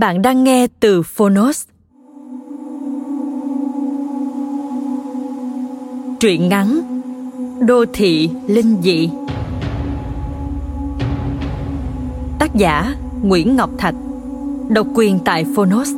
[0.00, 1.64] Bạn đang nghe từ Phonos.
[6.20, 6.80] Truyện ngắn
[7.60, 9.10] Đô thị linh dị
[12.38, 13.94] Tác giả Nguyễn Ngọc Thạch
[14.68, 15.90] Độc quyền tại Phonos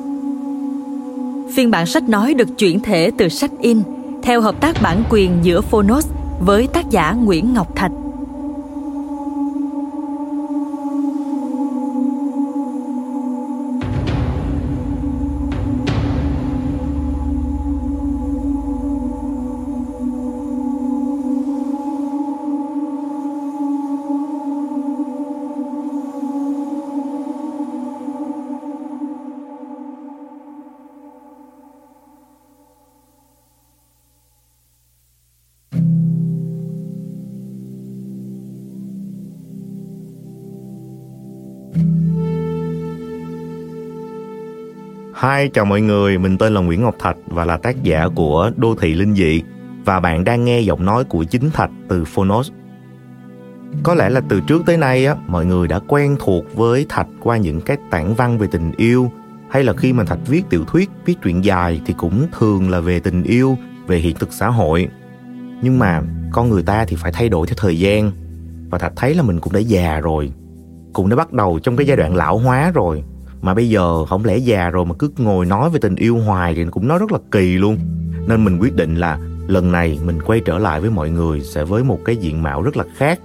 [1.55, 3.83] Phiên bản sách nói được chuyển thể từ sách in
[4.23, 6.07] theo hợp tác bản quyền giữa Phonos
[6.41, 7.93] với tác giả Nguyễn Ngọc Thạch.
[45.23, 48.51] Hi, chào mọi người, mình tên là Nguyễn Ngọc Thạch và là tác giả của
[48.57, 49.43] Đô thị Linh dị.
[49.85, 52.51] Và bạn đang nghe giọng nói của chính Thạch từ Phonos.
[53.83, 57.07] Có lẽ là từ trước tới nay á, mọi người đã quen thuộc với Thạch
[57.23, 59.11] qua những cái tản văn về tình yêu.
[59.51, 62.81] Hay là khi mà Thạch viết tiểu thuyết, viết truyện dài thì cũng thường là
[62.81, 64.89] về tình yêu, về hiện thực xã hội.
[65.63, 66.03] Nhưng mà
[66.33, 68.13] con người ta thì phải thay đổi theo thời gian.
[68.71, 70.33] Và Thạch thấy là mình cũng đã già rồi,
[70.93, 73.03] cũng đã bắt đầu trong cái giai đoạn lão hóa rồi
[73.43, 76.55] mà bây giờ không lẽ già rồi mà cứ ngồi nói về tình yêu hoài
[76.55, 77.79] thì cũng nói rất là kỳ luôn.
[78.27, 81.65] Nên mình quyết định là lần này mình quay trở lại với mọi người sẽ
[81.65, 83.21] với một cái diện mạo rất là khác.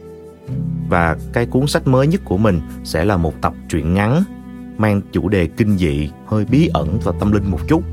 [0.89, 4.23] Và cái cuốn sách mới nhất của mình sẽ là một tập truyện ngắn
[4.77, 7.83] mang chủ đề kinh dị hơi bí ẩn và tâm linh một chút.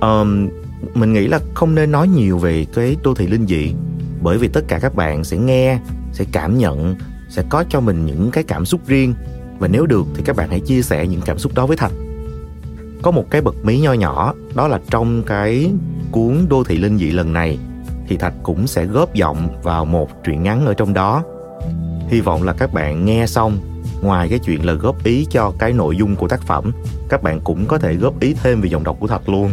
[0.00, 0.48] Um,
[0.94, 3.74] mình nghĩ là không nên nói nhiều về cái đô thị linh dị
[4.22, 5.78] bởi vì tất cả các bạn sẽ nghe
[6.12, 6.96] sẽ cảm nhận
[7.28, 9.14] sẽ có cho mình những cái cảm xúc riêng
[9.58, 11.92] và nếu được thì các bạn hãy chia sẻ những cảm xúc đó với Thạch.
[13.02, 15.70] Có một cái bật mí nho nhỏ đó là trong cái
[16.10, 17.58] cuốn Đô thị linh dị lần này
[18.08, 21.24] thì Thạch cũng sẽ góp giọng vào một truyện ngắn ở trong đó.
[22.08, 23.58] Hy vọng là các bạn nghe xong
[24.02, 26.72] ngoài cái chuyện là góp ý cho cái nội dung của tác phẩm
[27.08, 29.50] các bạn cũng có thể góp ý thêm về giọng đọc của Thạch luôn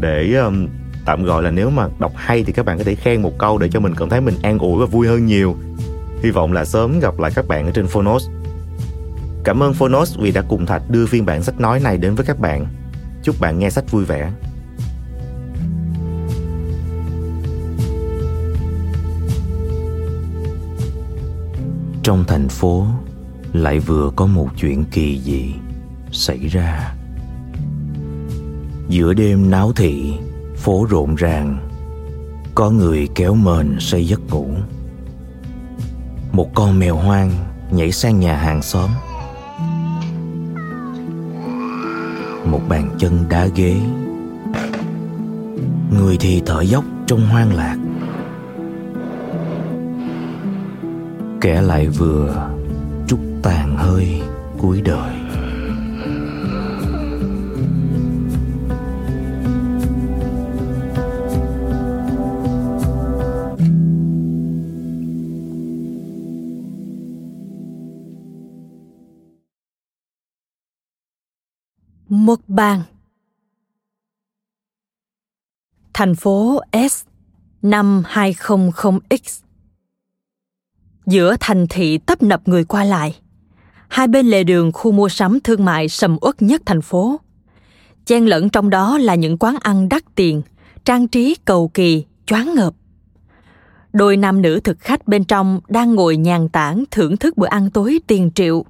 [0.00, 0.68] để um,
[1.04, 3.58] tạm gọi là nếu mà đọc hay thì các bạn có thể khen một câu
[3.58, 5.56] để cho mình cảm thấy mình an ủi và vui hơn nhiều
[6.22, 8.28] hy vọng là sớm gặp lại các bạn ở trên Phonos
[9.46, 12.26] Cảm ơn Phonos vì đã cùng Thạch đưa phiên bản sách nói này đến với
[12.26, 12.66] các bạn.
[13.22, 14.32] Chúc bạn nghe sách vui vẻ.
[22.02, 22.86] Trong thành phố
[23.52, 25.54] lại vừa có một chuyện kỳ dị
[26.12, 26.94] xảy ra.
[28.88, 30.14] Giữa đêm náo thị,
[30.56, 31.68] phố rộn ràng,
[32.54, 34.46] có người kéo mền say giấc ngủ.
[36.32, 37.30] Một con mèo hoang
[37.70, 38.90] nhảy sang nhà hàng xóm
[42.46, 43.76] một bàn chân đá ghế.
[45.90, 47.76] Người thì thở dốc trong hoang lạc.
[51.40, 52.50] Kẻ lại vừa
[53.06, 54.22] chút tàn hơi
[54.58, 55.25] cuối đời.
[72.56, 72.82] Bang
[75.94, 76.60] Thành phố
[76.90, 77.04] S
[77.62, 79.42] năm 200X
[81.06, 83.16] Giữa thành thị tấp nập người qua lại
[83.88, 87.20] Hai bên lề đường khu mua sắm thương mại sầm uất nhất thành phố
[88.04, 90.42] Chen lẫn trong đó là những quán ăn đắt tiền
[90.84, 92.74] Trang trí cầu kỳ, choáng ngợp
[93.96, 97.70] đôi nam nữ thực khách bên trong đang ngồi nhàn tản thưởng thức bữa ăn
[97.70, 98.64] tối tiền triệu.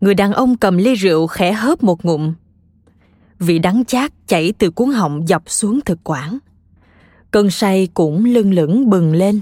[0.00, 2.32] Người đàn ông cầm ly rượu khẽ hớp một ngụm.
[3.38, 6.38] Vị đắng chát chảy từ cuốn họng dọc xuống thực quản.
[7.30, 9.40] Cơn say cũng lưng lửng bừng lên.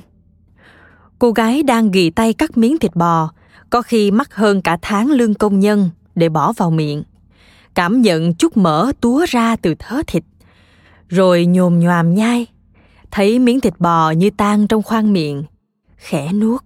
[1.18, 3.30] Cô gái đang ghi tay cắt miếng thịt bò,
[3.70, 7.02] có khi mắc hơn cả tháng lương công nhân để bỏ vào miệng.
[7.74, 10.24] Cảm nhận chút mỡ túa ra từ thớ thịt,
[11.08, 12.46] rồi nhồm nhòm nhai
[13.10, 15.44] thấy miếng thịt bò như tan trong khoang miệng,
[15.96, 16.64] khẽ nuốt.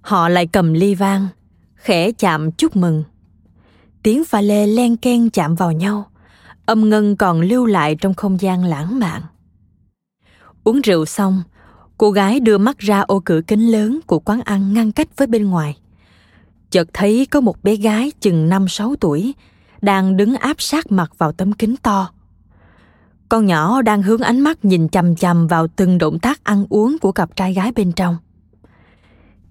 [0.00, 1.28] Họ lại cầm ly vang,
[1.74, 3.04] khẽ chạm chúc mừng.
[4.02, 6.06] Tiếng pha lê len ken chạm vào nhau,
[6.66, 9.22] âm ngân còn lưu lại trong không gian lãng mạn.
[10.64, 11.42] Uống rượu xong,
[11.98, 15.26] cô gái đưa mắt ra ô cửa kính lớn của quán ăn ngăn cách với
[15.26, 15.78] bên ngoài.
[16.70, 19.34] Chợt thấy có một bé gái chừng 5-6 tuổi
[19.82, 22.10] đang đứng áp sát mặt vào tấm kính to
[23.32, 26.98] con nhỏ đang hướng ánh mắt nhìn chằm chằm vào từng động tác ăn uống
[26.98, 28.16] của cặp trai gái bên trong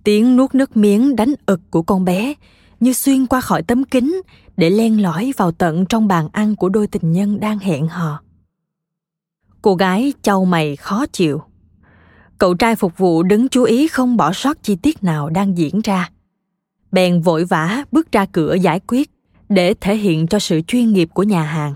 [0.04, 2.34] tiếng nuốt nước miếng đánh ực của con bé
[2.82, 4.22] như xuyên qua khỏi tấm kính
[4.58, 8.22] để len lỏi vào tận trong bàn ăn của đôi tình nhân đang hẹn hò.
[9.62, 11.42] Cô gái châu mày khó chịu.
[12.38, 15.82] Cậu trai phục vụ đứng chú ý không bỏ sót chi tiết nào đang diễn
[15.82, 16.10] ra.
[16.92, 19.12] Bèn vội vã bước ra cửa giải quyết
[19.50, 21.76] để thể hiện cho sự chuyên nghiệp của nhà hàng.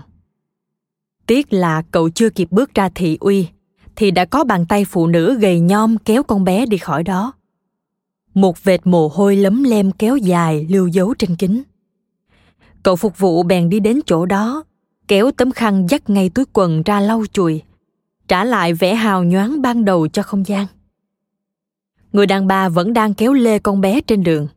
[1.26, 3.48] Tiếc là cậu chưa kịp bước ra thị uy,
[3.96, 7.32] thì đã có bàn tay phụ nữ gầy nhom kéo con bé đi khỏi đó.
[8.36, 11.62] Một vệt mồ hôi lấm lem kéo dài lưu dấu trên kính.
[12.82, 14.64] Cậu phục vụ bèn đi đến chỗ đó,
[15.08, 17.62] kéo tấm khăn dắt ngay túi quần ra lau chùi,
[18.28, 20.66] trả lại vẻ hào nhoáng ban đầu cho không gian.
[22.12, 24.48] Người đàn bà vẫn đang kéo lê con bé trên đường.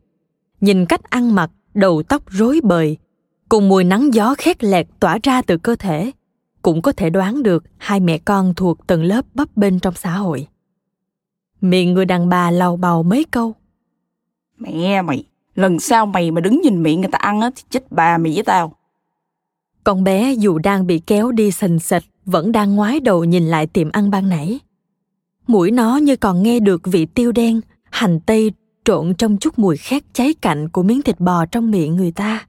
[0.60, 2.96] Nhìn cách ăn mặc, đầu tóc rối bời,
[3.48, 6.10] cùng mùi nắng gió khét lẹt tỏa ra từ cơ thể,
[6.62, 10.10] cũng có thể đoán được hai mẹ con thuộc tầng lớp bấp bênh trong xã
[10.10, 10.46] hội.
[11.60, 13.54] Miệng người đàn bà lầu bầu mấy câu.
[14.60, 15.24] Mẹ mày,
[15.54, 18.32] lần sau mày mà đứng nhìn miệng người ta ăn á thì chết bà mày
[18.34, 18.72] với tao.
[19.84, 23.66] Con bé dù đang bị kéo đi sình sịch vẫn đang ngoái đầu nhìn lại
[23.66, 24.60] tiệm ăn ban nãy.
[25.46, 27.60] Mũi nó như còn nghe được vị tiêu đen,
[27.90, 28.52] hành tây
[28.84, 32.46] trộn trong chút mùi khét cháy cạnh của miếng thịt bò trong miệng người ta.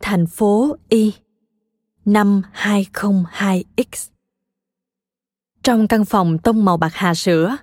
[0.00, 1.12] thành phố Y
[2.04, 4.10] năm 202X.
[5.62, 7.56] Trong căn phòng tông màu bạc hà sữa,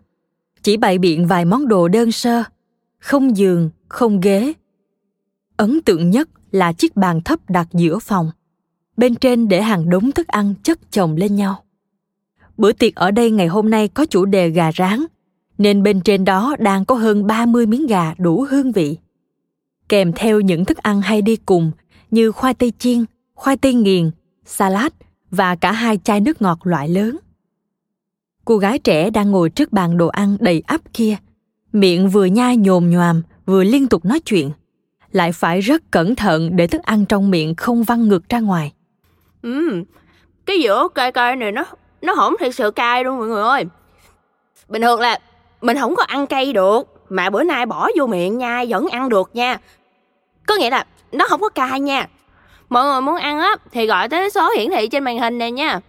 [0.63, 2.43] chỉ bày biện vài món đồ đơn sơ,
[2.99, 4.53] không giường, không ghế.
[5.57, 8.31] Ấn tượng nhất là chiếc bàn thấp đặt giữa phòng.
[8.97, 11.63] Bên trên để hàng đống thức ăn chất chồng lên nhau.
[12.57, 15.05] Bữa tiệc ở đây ngày hôm nay có chủ đề gà rán,
[15.57, 18.97] nên bên trên đó đang có hơn 30 miếng gà đủ hương vị.
[19.89, 21.71] Kèm theo những thức ăn hay đi cùng
[22.11, 24.11] như khoai tây chiên, khoai tây nghiền,
[24.45, 24.91] salad
[25.31, 27.17] và cả hai chai nước ngọt loại lớn.
[28.45, 31.17] Cô gái trẻ đang ngồi trước bàn đồ ăn đầy ắp kia,
[31.73, 34.51] miệng vừa nhai nhồm nhòm vừa liên tục nói chuyện,
[35.11, 38.73] lại phải rất cẩn thận để thức ăn trong miệng không văng ngược ra ngoài.
[39.41, 39.83] Ừ,
[40.45, 41.65] cái giữa cay cay này nó
[42.01, 43.65] nó không thật sự cay đâu mọi người ơi.
[44.67, 45.19] Bình thường là
[45.61, 49.09] mình không có ăn cay được, mà bữa nay bỏ vô miệng nhai vẫn ăn
[49.09, 49.57] được nha.
[50.47, 52.07] Có nghĩa là nó không có cay nha
[52.71, 55.51] mọi người muốn ăn á thì gọi tới số hiển thị trên màn hình này
[55.51, 55.79] nha.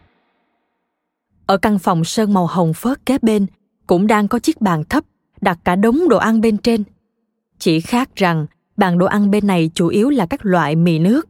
[1.46, 3.46] Ở căn phòng sơn màu hồng phớt kế bên
[3.86, 5.04] cũng đang có chiếc bàn thấp
[5.40, 6.84] đặt cả đống đồ ăn bên trên.
[7.58, 8.46] Chỉ khác rằng
[8.76, 11.28] bàn đồ ăn bên này chủ yếu là các loại mì nước.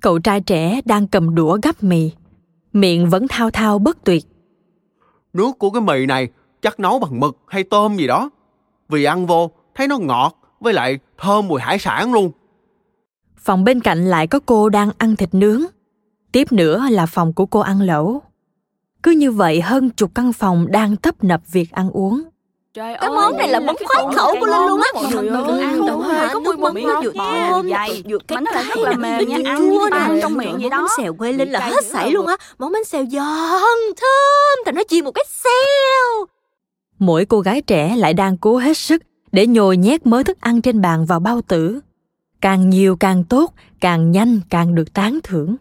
[0.00, 2.10] Cậu trai trẻ đang cầm đũa gắp mì.
[2.72, 4.24] Miệng vẫn thao thao bất tuyệt.
[5.32, 6.28] Nước của cái mì này
[6.62, 8.30] chắc nấu bằng mực hay tôm gì đó.
[8.88, 12.32] Vì ăn vô thấy nó ngọt với lại thơm mùi hải sản luôn
[13.44, 15.62] Phòng bên cạnh lại có cô đang ăn thịt nướng.
[16.32, 18.22] Tiếp nữa là phòng của cô ăn lẩu.
[19.02, 22.22] Cứ như vậy hơn chục căn phòng đang tấp nập việc ăn uống.
[22.74, 24.88] Trời cái món này là món khoái khẩu của Linh luôn á.
[24.94, 27.68] Mọi người ơi, ăn đủ hơi có mùi mực nó vừa thơm,
[28.04, 30.78] vừa cái nó là rất là mềm nha, ăn chua ăn trong miệng vậy đó.
[30.78, 32.36] Bánh xèo quê Linh là hết sảy luôn á.
[32.58, 36.26] Món bánh xèo giòn, thơm, thành nó chiên một cái xèo.
[36.98, 40.62] Mỗi cô gái trẻ lại đang cố hết sức để nhồi nhét mớ thức ăn
[40.62, 41.80] trên bàn vào bao tử
[42.40, 45.56] càng nhiều càng tốt càng nhanh càng được tán thưởng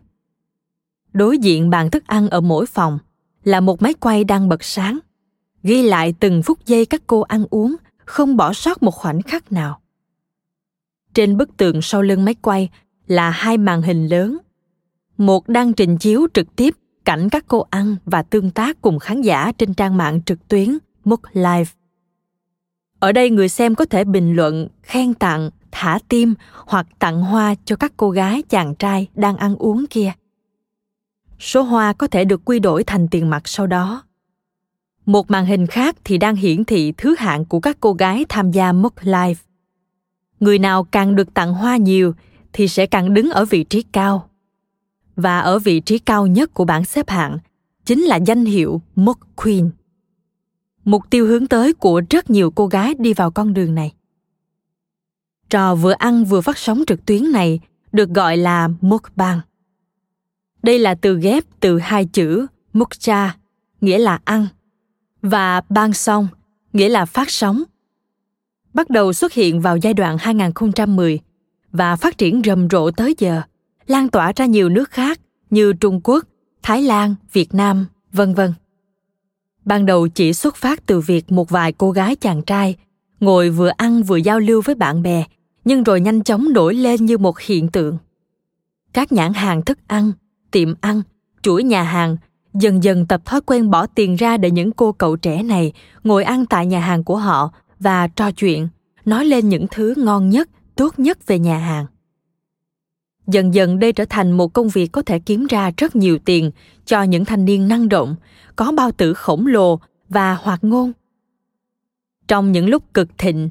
[1.13, 2.99] đối diện bàn thức ăn ở mỗi phòng
[3.43, 4.99] là một máy quay đang bật sáng
[5.63, 9.51] ghi lại từng phút giây các cô ăn uống không bỏ sót một khoảnh khắc
[9.51, 9.81] nào
[11.13, 12.69] trên bức tường sau lưng máy quay
[13.07, 14.37] là hai màn hình lớn
[15.17, 19.21] một đang trình chiếu trực tiếp cảnh các cô ăn và tương tác cùng khán
[19.21, 21.71] giả trên trang mạng trực tuyến Mook Live.
[22.99, 26.33] Ở đây người xem có thể bình luận, khen tặng, thả tim
[26.65, 30.11] hoặc tặng hoa cho các cô gái chàng trai đang ăn uống kia
[31.39, 34.03] số hoa có thể được quy đổi thành tiền mặt sau đó
[35.09, 38.51] một màn hình khác thì đang hiển thị thứ hạng của các cô gái tham
[38.51, 39.35] gia Mock Live.
[40.39, 42.13] Người nào càng được tặng hoa nhiều
[42.53, 44.29] thì sẽ càng đứng ở vị trí cao.
[45.15, 47.37] Và ở vị trí cao nhất của bảng xếp hạng
[47.85, 49.69] chính là danh hiệu Mock Queen.
[50.85, 53.93] Mục tiêu hướng tới của rất nhiều cô gái đi vào con đường này.
[55.49, 57.59] Trò vừa ăn vừa phát sóng trực tuyến này
[57.91, 59.39] được gọi là mukbang.
[60.63, 63.37] Đây là từ ghép từ hai chữ mukcha,
[63.81, 64.47] nghĩa là ăn,
[65.21, 66.27] và bang song,
[66.73, 67.63] nghĩa là phát sóng.
[68.73, 71.19] Bắt đầu xuất hiện vào giai đoạn 2010
[71.71, 73.41] và phát triển rầm rộ tới giờ,
[73.87, 76.25] lan tỏa ra nhiều nước khác như Trung Quốc,
[76.63, 78.53] Thái Lan, Việt Nam, vân vân.
[79.65, 82.75] Ban đầu chỉ xuất phát từ việc một vài cô gái chàng trai
[83.19, 85.23] ngồi vừa ăn vừa giao lưu với bạn bè,
[85.69, 87.97] nhưng rồi nhanh chóng nổi lên như một hiện tượng.
[88.93, 90.11] Các nhãn hàng thức ăn,
[90.51, 91.01] tiệm ăn,
[91.41, 92.17] chuỗi nhà hàng
[92.53, 95.73] dần dần tập thói quen bỏ tiền ra để những cô cậu trẻ này
[96.03, 98.67] ngồi ăn tại nhà hàng của họ và trò chuyện,
[99.05, 101.85] nói lên những thứ ngon nhất, tốt nhất về nhà hàng.
[103.27, 106.51] Dần dần đây trở thành một công việc có thể kiếm ra rất nhiều tiền
[106.85, 108.15] cho những thanh niên năng động,
[108.55, 110.91] có bao tử khổng lồ và hoạt ngôn.
[112.27, 113.49] Trong những lúc cực thịnh,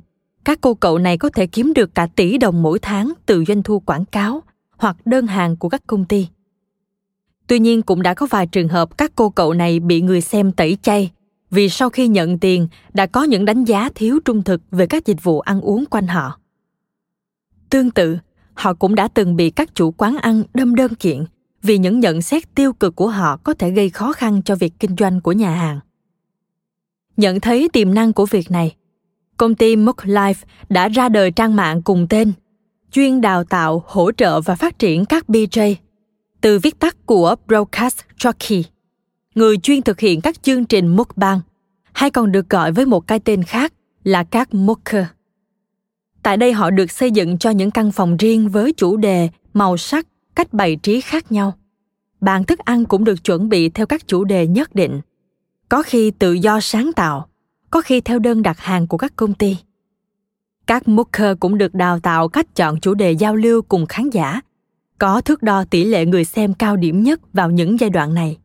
[0.49, 3.62] các cô cậu này có thể kiếm được cả tỷ đồng mỗi tháng từ doanh
[3.62, 4.43] thu quảng cáo
[4.76, 6.28] hoặc đơn hàng của các công ty.
[7.47, 10.52] Tuy nhiên cũng đã có vài trường hợp các cô cậu này bị người xem
[10.52, 11.11] tẩy chay
[11.50, 15.07] vì sau khi nhận tiền đã có những đánh giá thiếu trung thực về các
[15.07, 16.38] dịch vụ ăn uống quanh họ.
[17.71, 18.19] Tương tự,
[18.55, 21.25] họ cũng đã từng bị các chủ quán ăn đâm đơn kiện
[21.62, 24.73] vì những nhận xét tiêu cực của họ có thể gây khó khăn cho việc
[24.81, 25.81] kinh doanh của nhà hàng.
[27.17, 28.75] Nhận thấy tiềm năng của việc này,
[29.38, 32.33] công ty Mook Life đã ra đời trang mạng cùng tên,
[32.92, 35.75] chuyên đào tạo, hỗ trợ và phát triển các BJ
[36.40, 38.62] từ viết tắt của Broadcast Jockey,
[39.35, 41.40] người chuyên thực hiện các chương trình mukbang,
[41.92, 43.73] hay còn được gọi với một cái tên khác
[44.04, 45.04] là các mocker.
[46.23, 49.76] Tại đây họ được xây dựng cho những căn phòng riêng với chủ đề, màu
[49.76, 51.52] sắc, cách bày trí khác nhau.
[52.21, 55.00] Bàn thức ăn cũng được chuẩn bị theo các chủ đề nhất định.
[55.68, 57.28] Có khi tự do sáng tạo,
[57.71, 59.57] có khi theo đơn đặt hàng của các công ty.
[60.67, 64.41] Các mooker cũng được đào tạo cách chọn chủ đề giao lưu cùng khán giả,
[64.99, 68.39] có thước đo tỷ lệ người xem cao điểm nhất vào những giai đoạn này.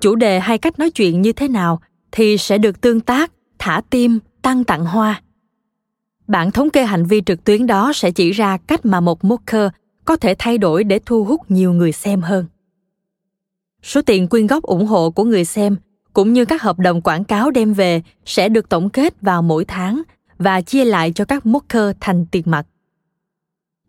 [0.00, 1.80] Chủ đề hay cách nói chuyện như thế nào
[2.12, 5.22] thì sẽ được tương tác, thả tim, tăng tặng hoa.
[6.26, 9.68] Bản thống kê hành vi trực tuyến đó sẽ chỉ ra cách mà một mooker
[10.04, 12.46] có thể thay đổi để thu hút nhiều người xem hơn.
[13.82, 15.76] Số tiền quyên góp ủng hộ của người xem
[16.12, 19.64] cũng như các hợp đồng quảng cáo đem về sẽ được tổng kết vào mỗi
[19.64, 20.02] tháng
[20.38, 22.66] và chia lại cho các mooker thành tiền mặt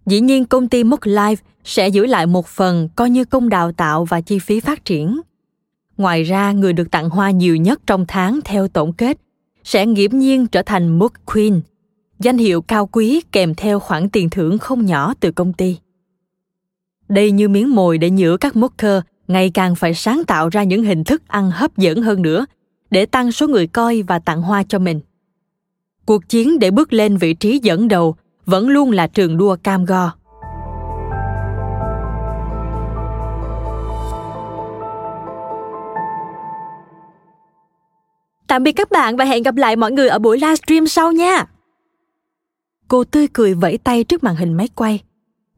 [0.05, 3.71] Dĩ nhiên công ty Mook Life sẽ giữ lại một phần coi như công đào
[3.71, 5.21] tạo và chi phí phát triển.
[5.97, 9.17] Ngoài ra, người được tặng hoa nhiều nhất trong tháng theo tổng kết
[9.63, 11.61] sẽ nghiễm nhiên trở thành Mook Queen,
[12.19, 15.77] danh hiệu cao quý kèm theo khoản tiền thưởng không nhỏ từ công ty.
[17.09, 20.83] Đây như miếng mồi để nhựa các Mooker ngày càng phải sáng tạo ra những
[20.83, 22.45] hình thức ăn hấp dẫn hơn nữa
[22.91, 24.99] để tăng số người coi và tặng hoa cho mình.
[26.05, 28.15] Cuộc chiến để bước lên vị trí dẫn đầu
[28.45, 30.11] vẫn luôn là trường đua cam go.
[38.47, 41.45] Tạm biệt các bạn và hẹn gặp lại mọi người ở buổi livestream sau nha.
[42.87, 44.99] Cô tươi cười vẫy tay trước màn hình máy quay,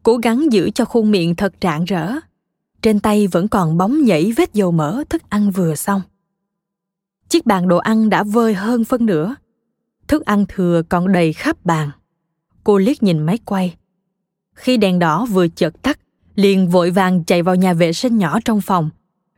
[0.03, 2.11] cố gắng giữ cho khuôn miệng thật rạng rỡ.
[2.85, 6.01] Trên tay vẫn còn bóng nhảy vết dầu mỡ, thức ăn vừa xong.
[7.29, 9.35] Chiếc bàn đồ ăn đã vơi hơn phân nửa.
[10.07, 11.91] Thức ăn thừa còn đầy khắp bàn.
[12.63, 13.75] Cô liếc nhìn máy quay.
[14.55, 15.99] Khi đèn đỏ vừa chợt tắt,
[16.35, 18.89] liền vội vàng chạy vào nhà vệ sinh nhỏ trong phòng.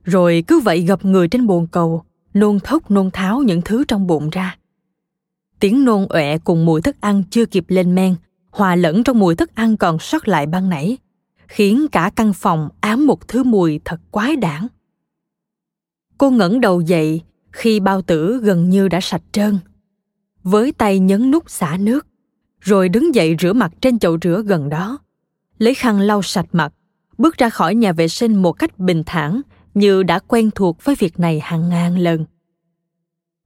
[0.03, 4.07] Rồi cứ vậy gập người trên bồn cầu, nôn thốc nôn tháo những thứ trong
[4.07, 4.57] bụng ra.
[5.59, 8.15] Tiếng nôn ọe cùng mùi thức ăn chưa kịp lên men,
[8.51, 10.97] hòa lẫn trong mùi thức ăn còn sót lại ban nãy
[11.47, 14.67] khiến cả căn phòng ám một thứ mùi thật quái đản.
[16.17, 19.59] Cô ngẩng đầu dậy khi bao tử gần như đã sạch trơn,
[20.43, 22.07] với tay nhấn nút xả nước,
[22.61, 24.99] rồi đứng dậy rửa mặt trên chậu rửa gần đó,
[25.57, 26.73] lấy khăn lau sạch mặt,
[27.17, 29.41] bước ra khỏi nhà vệ sinh một cách bình thản
[29.73, 32.25] như đã quen thuộc với việc này hàng ngàn lần.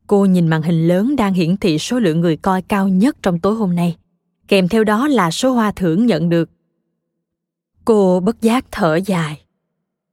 [0.08, 3.40] Cô nhìn màn hình lớn đang hiển thị số lượng người coi cao nhất trong
[3.40, 3.98] tối hôm nay,
[4.48, 6.50] kèm theo đó là số hoa thưởng nhận được
[7.92, 9.42] cô bất giác thở dài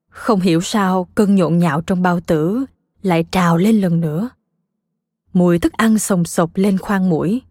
[0.08, 2.64] không hiểu sao cơn nhộn nhạo trong bao tử
[3.02, 4.30] lại trào lên lần nữa
[5.32, 7.42] mùi thức ăn sồng sộc lên khoang mũi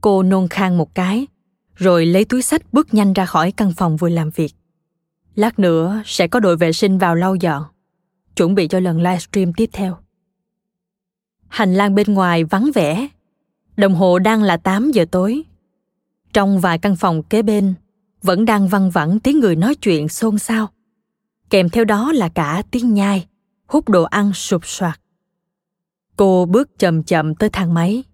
[0.00, 1.26] cô nôn khan một cái
[1.74, 4.54] rồi lấy túi sách bước nhanh ra khỏi căn phòng vừa làm việc.
[5.34, 7.64] Lát nữa sẽ có đội vệ sinh vào lau dọn,
[8.36, 9.96] chuẩn bị cho lần livestream tiếp theo.
[11.48, 13.08] Hành lang bên ngoài vắng vẻ,
[13.76, 15.42] đồng hồ đang là 8 giờ tối.
[16.32, 17.74] Trong vài căn phòng kế bên
[18.26, 20.68] vẫn đang văng vẳng tiếng người nói chuyện xôn xao.
[21.50, 23.26] Kèm theo đó là cả tiếng nhai,
[23.66, 25.00] hút đồ ăn sụp soạt.
[26.16, 28.04] Cô bước chậm chậm tới thang máy,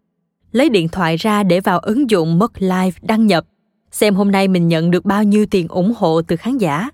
[0.53, 3.47] lấy điện thoại ra để vào ứng dụng Mất Live đăng nhập,
[3.91, 6.91] xem hôm nay mình nhận được bao nhiêu tiền ủng hộ từ khán giả.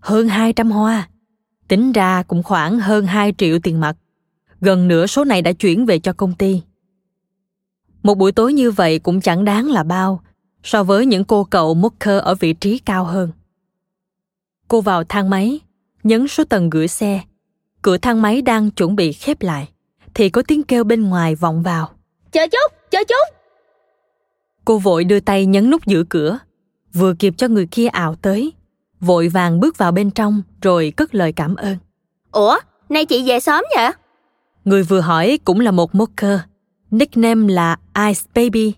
[0.00, 1.08] Hơn 200 hoa,
[1.68, 3.96] tính ra cũng khoảng hơn 2 triệu tiền mặt.
[4.60, 6.62] Gần nửa số này đã chuyển về cho công ty.
[8.02, 10.22] Một buổi tối như vậy cũng chẳng đáng là bao
[10.66, 13.30] so với những cô cậu Mucker ở vị trí cao hơn.
[14.68, 15.60] Cô vào thang máy,
[16.02, 17.20] nhấn số tầng gửi xe.
[17.82, 19.68] Cửa thang máy đang chuẩn bị khép lại,
[20.14, 21.90] thì có tiếng kêu bên ngoài vọng vào.
[22.32, 23.36] Chờ chút, chờ chút.
[24.64, 26.38] Cô vội đưa tay nhấn nút giữ cửa,
[26.92, 28.52] vừa kịp cho người kia ảo tới.
[29.00, 31.76] Vội vàng bước vào bên trong rồi cất lời cảm ơn.
[32.32, 32.58] Ủa,
[32.88, 33.90] nay chị về sớm vậy?
[34.64, 36.40] Người vừa hỏi cũng là một mocker,
[36.90, 38.72] nickname là Ice Baby.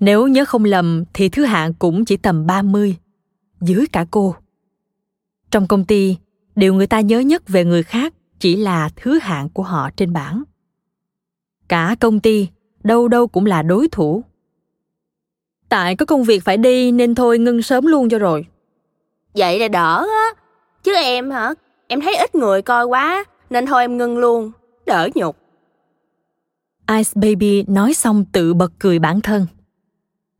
[0.00, 2.96] Nếu nhớ không lầm thì thứ hạng cũng chỉ tầm 30,
[3.60, 4.34] dưới cả cô.
[5.50, 6.16] Trong công ty,
[6.56, 10.12] điều người ta nhớ nhất về người khác chỉ là thứ hạng của họ trên
[10.12, 10.42] bảng.
[11.68, 12.48] Cả công ty,
[12.82, 14.24] đâu đâu cũng là đối thủ.
[15.68, 18.46] Tại có công việc phải đi nên thôi ngưng sớm luôn cho rồi.
[19.34, 20.42] Vậy là đỡ á.
[20.82, 21.54] Chứ em hả?
[21.86, 24.52] Em thấy ít người coi quá nên thôi em ngưng luôn,
[24.86, 25.36] đỡ nhục.
[26.88, 29.46] Ice Baby nói xong tự bật cười bản thân.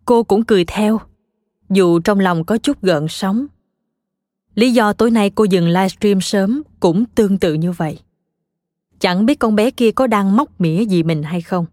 [0.04, 1.00] Cô cũng cười theo,
[1.70, 3.46] dù trong lòng có chút gợn sóng.
[4.54, 7.99] Lý do tối nay cô dừng livestream sớm cũng tương tự như vậy.
[9.00, 11.67] Chẳng biết con bé kia có đang móc mỉa gì mình hay không.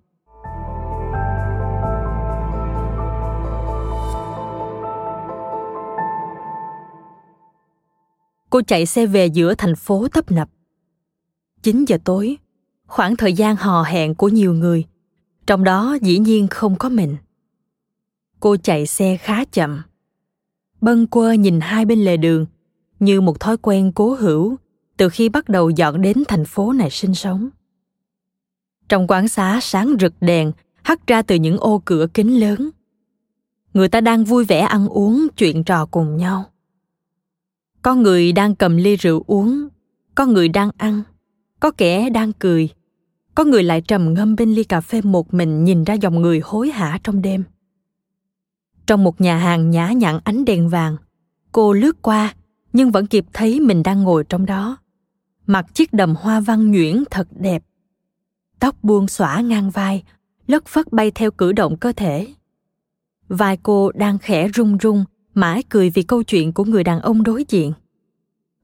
[8.49, 10.49] Cô chạy xe về giữa thành phố tấp nập.
[11.63, 12.37] 9 giờ tối,
[12.85, 14.85] khoảng thời gian hò hẹn của nhiều người,
[15.47, 17.17] trong đó dĩ nhiên không có mình.
[18.41, 19.81] Cô chạy xe khá chậm.
[20.81, 22.45] Bâng quơ nhìn hai bên lề đường
[22.99, 24.55] như một thói quen cố hữu
[24.97, 27.49] từ khi bắt đầu dọn đến thành phố này sinh sống.
[28.89, 30.51] Trong quán xá sáng rực đèn
[30.83, 32.69] hắt ra từ những ô cửa kính lớn.
[33.73, 36.45] Người ta đang vui vẻ ăn uống, chuyện trò cùng nhau.
[37.81, 39.67] Có người đang cầm ly rượu uống,
[40.15, 41.01] có người đang ăn,
[41.59, 42.69] có kẻ đang cười,
[43.35, 46.41] có người lại trầm ngâm bên ly cà phê một mình nhìn ra dòng người
[46.43, 47.43] hối hả trong đêm.
[48.87, 50.97] Trong một nhà hàng nhã nhặn ánh đèn vàng,
[51.51, 52.33] cô lướt qua
[52.73, 54.77] nhưng vẫn kịp thấy mình đang ngồi trong đó.
[55.47, 57.63] Mặc chiếc đầm hoa văn nhuyễn thật đẹp.
[58.59, 60.03] Tóc buông xõa ngang vai,
[60.47, 62.27] lất phất bay theo cử động cơ thể.
[63.27, 67.23] Vai cô đang khẽ rung rung, mãi cười vì câu chuyện của người đàn ông
[67.23, 67.73] đối diện.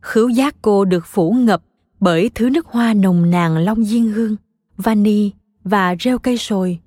[0.01, 1.61] Khứu giác cô được phủ ngập
[1.99, 4.35] bởi thứ nước hoa nồng nàn long diên hương,
[4.77, 5.31] vani
[5.63, 6.79] và rêu cây sồi.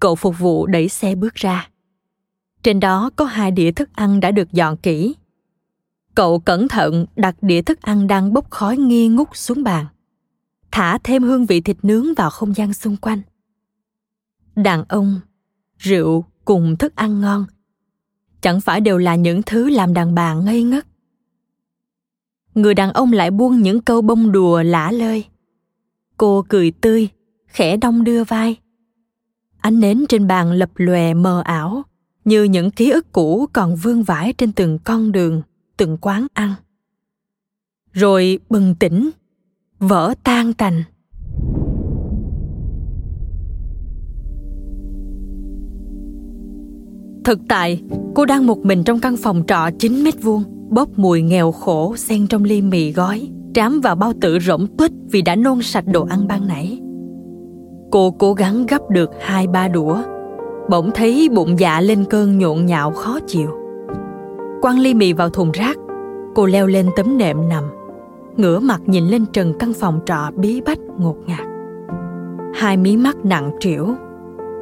[0.00, 1.68] Cậu phục vụ đẩy xe bước ra.
[2.62, 5.14] Trên đó có hai đĩa thức ăn đã được dọn kỹ.
[6.14, 9.86] Cậu cẩn thận đặt đĩa thức ăn đang bốc khói nghi ngút xuống bàn.
[10.70, 13.20] Thả thêm hương vị thịt nướng vào không gian xung quanh.
[14.56, 15.20] Đàn ông,
[15.78, 17.44] rượu cùng thức ăn ngon
[18.40, 20.86] chẳng phải đều là những thứ làm đàn bà ngây ngất
[22.54, 25.24] người đàn ông lại buông những câu bông đùa lả lơi
[26.16, 27.08] cô cười tươi
[27.46, 28.56] khẽ đong đưa vai
[29.60, 31.82] ánh nến trên bàn lập lòe mờ ảo
[32.28, 35.42] như những ký ức cũ còn vương vãi trên từng con đường,
[35.76, 36.54] từng quán ăn.
[37.92, 39.10] Rồi bừng tỉnh,
[39.78, 40.82] vỡ tan tành
[47.24, 47.82] thực tại,
[48.14, 51.96] cô đang một mình trong căn phòng trọ 9 mét vuông, bốc mùi nghèo khổ
[51.96, 55.84] xen trong ly mì gói, trám vào bao tử rỗng tuếch vì đã nôn sạch
[55.86, 56.80] đồ ăn ban nãy.
[57.90, 60.17] Cô cố gắng gấp được hai ba đũa
[60.68, 63.50] bỗng thấy bụng dạ lên cơn nhộn nhạo khó chịu.
[64.60, 65.76] Quăng ly mì vào thùng rác,
[66.34, 67.64] cô leo lên tấm nệm nằm,
[68.36, 71.46] ngửa mặt nhìn lên trần căn phòng trọ bí bách, ngột ngạt.
[72.54, 73.86] Hai mí mắt nặng trĩu,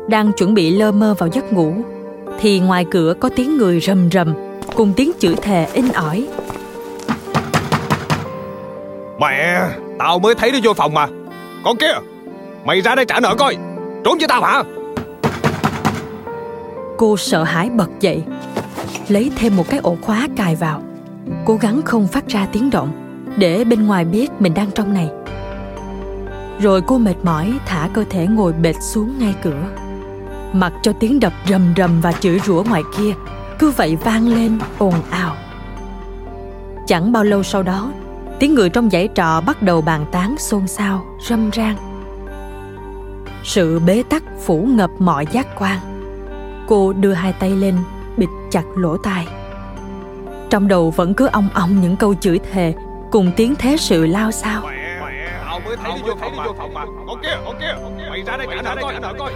[0.09, 1.73] đang chuẩn bị lơ mơ vào giấc ngủ,
[2.40, 4.35] thì ngoài cửa có tiếng người rầm rầm,
[4.77, 6.29] cùng tiếng chửi thề in ỏi.
[9.21, 11.07] Mẹ, tao mới thấy nó vô phòng mà.
[11.64, 11.92] Con kia,
[12.64, 13.57] mày ra đây trả nợ coi,
[14.05, 14.62] trốn với tao hả?
[16.96, 18.22] Cô sợ hãi bật dậy,
[19.09, 20.82] lấy thêm một cái ổ khóa cài vào.
[21.44, 22.88] Cố gắng không phát ra tiếng động,
[23.37, 25.11] để bên ngoài biết mình đang trong này.
[26.61, 29.62] Rồi cô mệt mỏi thả cơ thể ngồi bệt xuống ngay cửa.
[30.52, 33.12] Mặc cho tiếng đập rầm rầm và chửi rủa ngoài kia,
[33.59, 35.37] cứ vậy vang lên, ồn ào.
[36.87, 37.92] Chẳng bao lâu sau đó,
[38.38, 41.76] tiếng người trong dãy trọ bắt đầu bàn tán xôn xao, râm ran.
[43.44, 45.78] Sự bế tắc phủ ngập mọi giác quan
[46.66, 47.76] cô đưa hai tay lên,
[48.16, 49.26] bịt chặt lỗ tai.
[50.50, 52.74] Trong đầu vẫn cứ ong ong những câu chửi thề,
[53.11, 54.62] cùng tiếng thế sự lao sao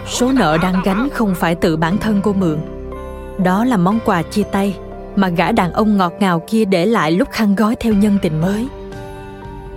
[0.07, 2.59] số nợ đang gánh không phải tự bản thân cô mượn.
[3.43, 4.77] Đó là món quà chia tay
[5.15, 8.41] mà gã đàn ông ngọt ngào kia để lại lúc khăn gói theo nhân tình
[8.41, 8.67] mới.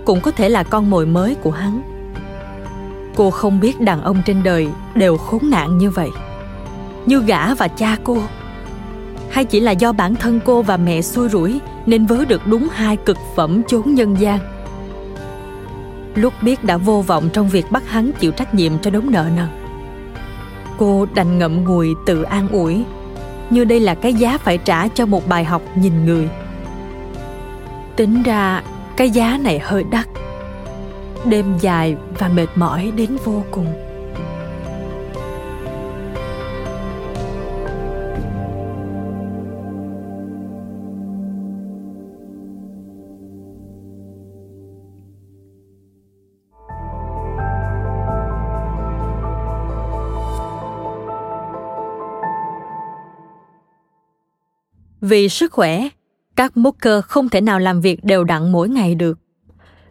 [0.05, 1.81] Cũng có thể là con mồi mới của hắn.
[3.15, 6.09] Cô không biết đàn ông trên đời đều khốn nạn như vậy
[7.05, 8.17] như gã và cha cô.
[9.29, 12.67] Hay chỉ là do bản thân cô và mẹ xui rủi nên vớ được đúng
[12.71, 14.39] hai cực phẩm chốn nhân gian.
[16.15, 19.25] Lúc biết đã vô vọng trong việc bắt hắn chịu trách nhiệm cho đống nợ
[19.35, 19.47] nần,
[20.77, 22.83] cô đành ngậm ngùi tự an ủi,
[23.49, 26.29] như đây là cái giá phải trả cho một bài học nhìn người.
[27.95, 28.63] Tính ra
[28.97, 30.07] cái giá này hơi đắt,
[31.25, 33.84] đêm dài và mệt mỏi đến vô cùng.
[55.07, 55.89] Vì sức khỏe,
[56.35, 59.19] các mocker không thể nào làm việc đều đặn mỗi ngày được.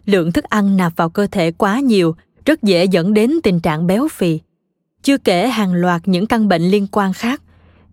[0.05, 3.87] Lượng thức ăn nạp vào cơ thể quá nhiều rất dễ dẫn đến tình trạng
[3.87, 4.39] béo phì.
[5.03, 7.41] Chưa kể hàng loạt những căn bệnh liên quan khác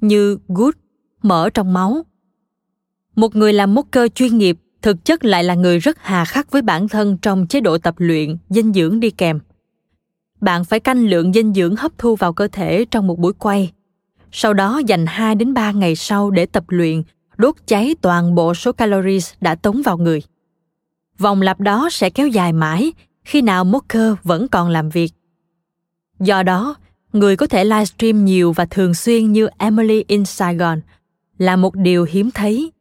[0.00, 0.76] như gút,
[1.22, 2.02] mỡ trong máu.
[3.16, 6.62] Một người làm mocker chuyên nghiệp thực chất lại là người rất hà khắc với
[6.62, 9.40] bản thân trong chế độ tập luyện, dinh dưỡng đi kèm.
[10.40, 13.72] Bạn phải canh lượng dinh dưỡng hấp thu vào cơ thể trong một buổi quay
[14.32, 17.02] sau đó dành 2 đến 3 ngày sau để tập luyện,
[17.36, 20.22] đốt cháy toàn bộ số calories đã tống vào người.
[21.18, 22.92] Vòng lặp đó sẽ kéo dài mãi
[23.24, 25.12] khi nào Mocker vẫn còn làm việc.
[26.20, 26.74] Do đó,
[27.12, 30.80] người có thể livestream nhiều và thường xuyên như Emily in Saigon
[31.38, 32.72] là một điều hiếm thấy.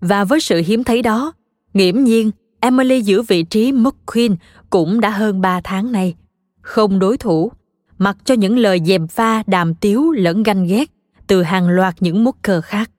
[0.00, 1.32] Và với sự hiếm thấy đó,
[1.74, 4.36] nghiễm nhiên Emily giữ vị trí McQueen
[4.70, 6.14] cũng đã hơn 3 tháng nay.
[6.60, 7.52] Không đối thủ,
[7.98, 10.90] mặc cho những lời dèm pha đàm tiếu lẫn ganh ghét
[11.26, 12.90] từ hàng loạt những mút cờ khác.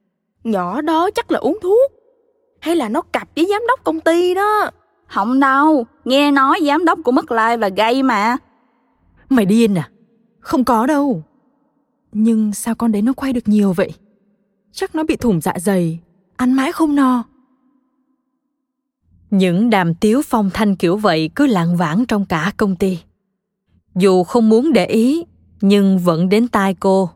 [0.43, 1.91] Nhỏ đó chắc là uống thuốc.
[2.59, 4.71] Hay là nó cặp với giám đốc công ty đó.
[5.07, 8.37] Không đâu, nghe nói giám đốc của mất lai là gay mà.
[9.29, 9.89] Mày điên à?
[10.39, 11.23] Không có đâu.
[12.11, 13.91] Nhưng sao con đấy nó quay được nhiều vậy?
[14.71, 15.99] Chắc nó bị thủng dạ dày,
[16.35, 17.23] ăn mãi không no.
[19.29, 22.99] Những đàm tiếu phong thanh kiểu vậy cứ lạng vãng trong cả công ty
[23.95, 25.23] dù không muốn để ý,
[25.61, 27.09] nhưng vẫn đến tai cô.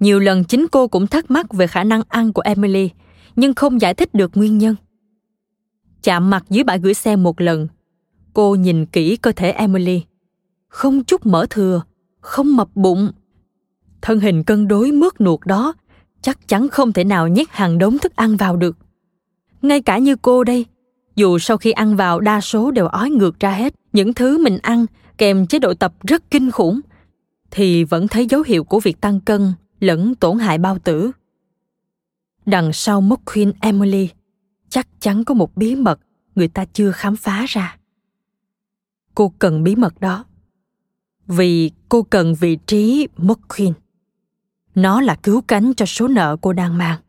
[0.00, 2.90] Nhiều lần chính cô cũng thắc mắc về khả năng ăn của emily,
[3.36, 4.74] nhưng không giải thích được nguyên nhân.
[6.02, 7.68] Chạm mặt dưới bãi gửi xe một lần,
[8.32, 10.02] cô nhìn kỹ cơ thể emily.
[10.68, 11.82] Không chút mỡ thừa,
[12.20, 13.12] không mập bụng.
[14.02, 15.74] Thân hình cân đối mướt nuột đó,
[16.22, 18.76] chắc chắn không thể nào nhét hàng đống thức ăn vào được.
[19.62, 20.66] Ngay cả như cô đây,
[21.16, 24.58] dù sau khi ăn vào đa số đều ói ngược ra hết những thứ mình
[24.62, 24.86] ăn
[25.18, 26.80] kèm chế độ tập rất kinh khủng
[27.50, 31.10] thì vẫn thấy dấu hiệu của việc tăng cân lẫn tổn hại bao tử.
[32.46, 34.08] Đằng sau mất khuyên Emily,
[34.68, 36.00] chắc chắn có một bí mật
[36.34, 37.76] người ta chưa khám phá ra.
[39.14, 40.24] Cô cần bí mật đó.
[41.26, 43.72] Vì cô cần vị trí mất khuyên.
[44.74, 47.00] Nó là cứu cánh cho số nợ cô đang mang.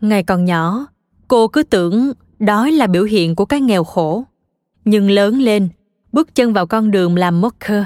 [0.00, 0.86] Ngày còn nhỏ,
[1.28, 4.24] cô cứ tưởng đói là biểu hiện của cái nghèo khổ.
[4.84, 5.68] Nhưng lớn lên,
[6.12, 7.84] bước chân vào con đường làm mocker,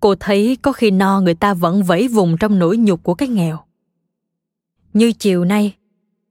[0.00, 3.28] cô thấy có khi no người ta vẫn vẫy vùng trong nỗi nhục của cái
[3.28, 3.58] nghèo.
[4.92, 5.74] Như chiều nay,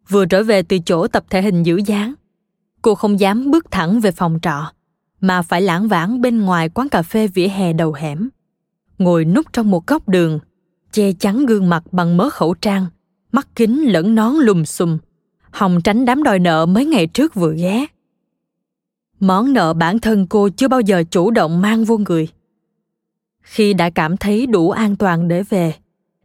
[0.09, 2.13] vừa trở về từ chỗ tập thể hình giữ dáng,
[2.81, 4.71] cô không dám bước thẳng về phòng trọ,
[5.21, 8.29] mà phải lãng vãng bên ngoài quán cà phê vỉa hè đầu hẻm.
[8.97, 10.39] Ngồi núp trong một góc đường,
[10.91, 12.85] che chắn gương mặt bằng mớ khẩu trang
[13.33, 14.97] mắt kính lẫn nón lùm xùm,
[15.51, 17.85] hòng tránh đám đòi nợ mấy ngày trước vừa ghé.
[19.19, 22.27] Món nợ bản thân cô chưa bao giờ chủ động mang vô người.
[23.41, 25.73] Khi đã cảm thấy đủ an toàn để về,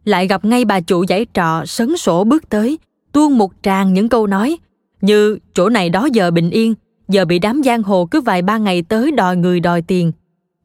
[0.04, 2.78] lại gặp ngay bà chủ giải trọ sấn sổ bước tới,
[3.12, 4.58] tuôn một tràng những câu nói
[5.00, 6.74] như chỗ này đó giờ bình yên,
[7.08, 10.12] giờ bị đám giang hồ cứ vài ba ngày tới đòi người đòi tiền.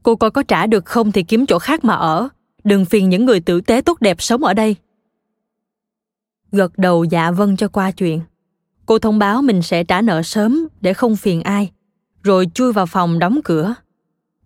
[0.03, 2.29] Cô coi có trả được không thì kiếm chỗ khác mà ở,
[2.63, 4.75] đừng phiền những người tử tế tốt đẹp sống ở đây
[6.53, 8.21] gật đầu dạ vâng cho qua chuyện
[8.85, 11.71] Cô thông báo mình sẽ trả nợ sớm để không phiền ai,
[12.23, 13.75] rồi chui vào phòng đóng cửa.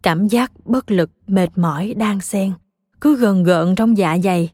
[0.02, 2.52] Cảm giác bất lực, mệt mỏi đang xen,
[3.02, 4.50] cứ gần gợn trong dạ dày.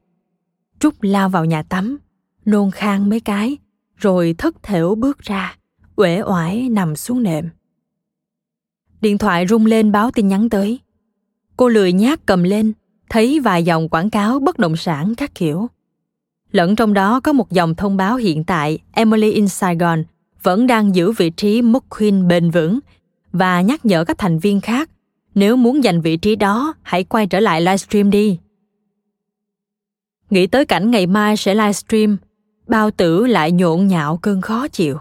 [0.80, 1.98] Trúc lao vào nhà tắm,
[2.46, 3.58] nôn khan mấy cái,
[3.96, 5.56] rồi thất thểu bước ra,
[5.96, 7.50] uể oải nằm xuống nệm.
[9.02, 10.80] Điện thoại rung lên báo tin nhắn tới.
[11.58, 12.74] Cô lười nhác cầm lên,
[13.10, 15.68] thấy vài dòng quảng cáo bất động sản các kiểu.
[16.54, 20.04] Lẫn trong đó có một dòng thông báo hiện tại Emily in Saigon
[20.44, 22.80] vẫn đang giữ vị trí McQueen bền vững
[23.32, 24.90] và nhắc nhở các thành viên khác
[25.36, 28.40] nếu muốn giành vị trí đó hãy quay trở lại livestream đi.
[30.30, 32.18] Nghĩ tới cảnh ngày mai sẽ livestream,
[32.68, 34.98] bao tử lại nhộn nhạo cơn khó chịu.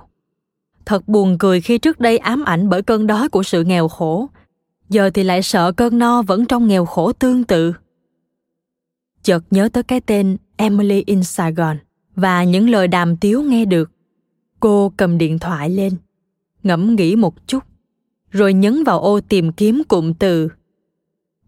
[0.85, 4.29] Thật buồn cười khi trước đây ám ảnh bởi cơn đói của sự nghèo khổ,
[4.88, 7.73] giờ thì lại sợ cơn no vẫn trong nghèo khổ tương tự.
[9.23, 11.79] Chợt nhớ tới cái tên Emily in Saigon
[12.14, 13.90] và những lời đàm tiếu nghe được.
[14.61, 15.96] Cô cầm điện thoại lên,
[16.62, 17.64] ngẫm nghĩ một chút,
[18.31, 20.48] rồi nhấn vào ô tìm kiếm cụm từ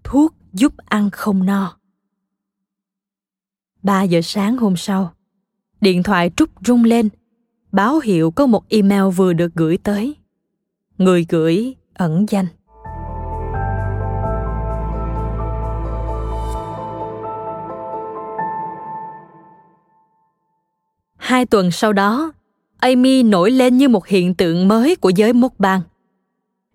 [0.05, 1.79] thuốc giúp ăn không no.
[3.83, 5.15] 3 giờ sáng hôm sau,
[5.81, 7.09] điện thoại trúc rung lên,
[7.73, 10.17] báo hiệu có một email vừa được gửi tới.
[10.99, 12.47] Người gửi ẩn danh.
[21.35, 22.33] Hai tuần sau đó,
[22.79, 25.81] Amy nổi lên như một hiện tượng mới của giới Mốt bang.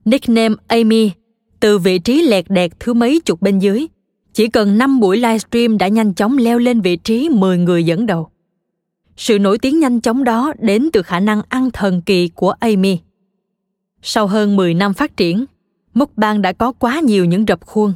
[0.06, 1.12] Nickname Amy,
[1.60, 3.88] từ vị trí lẹt đẹt thứ mấy chục bên dưới,
[4.34, 8.06] chỉ cần 5 buổi livestream đã nhanh chóng leo lên vị trí 10 người dẫn
[8.06, 8.30] đầu.
[9.18, 12.98] Sự nổi tiếng nhanh chóng đó đến từ khả năng ăn thần kỳ của Amy.
[14.02, 15.46] Sau hơn 10 năm phát triển,
[16.16, 17.94] bang đã có quá nhiều những rập khuôn.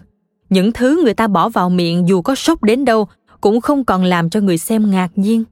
[0.49, 3.07] Những thứ người ta bỏ vào miệng dù có sốc đến đâu
[3.41, 5.43] cũng không còn làm cho người xem ngạc nhiên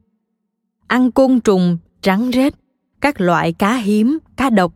[0.91, 2.53] ăn côn trùng, rắn rết,
[3.01, 4.73] các loại cá hiếm, cá độc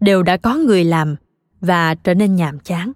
[0.00, 1.16] đều đã có người làm
[1.60, 2.92] và trở nên nhàm chán.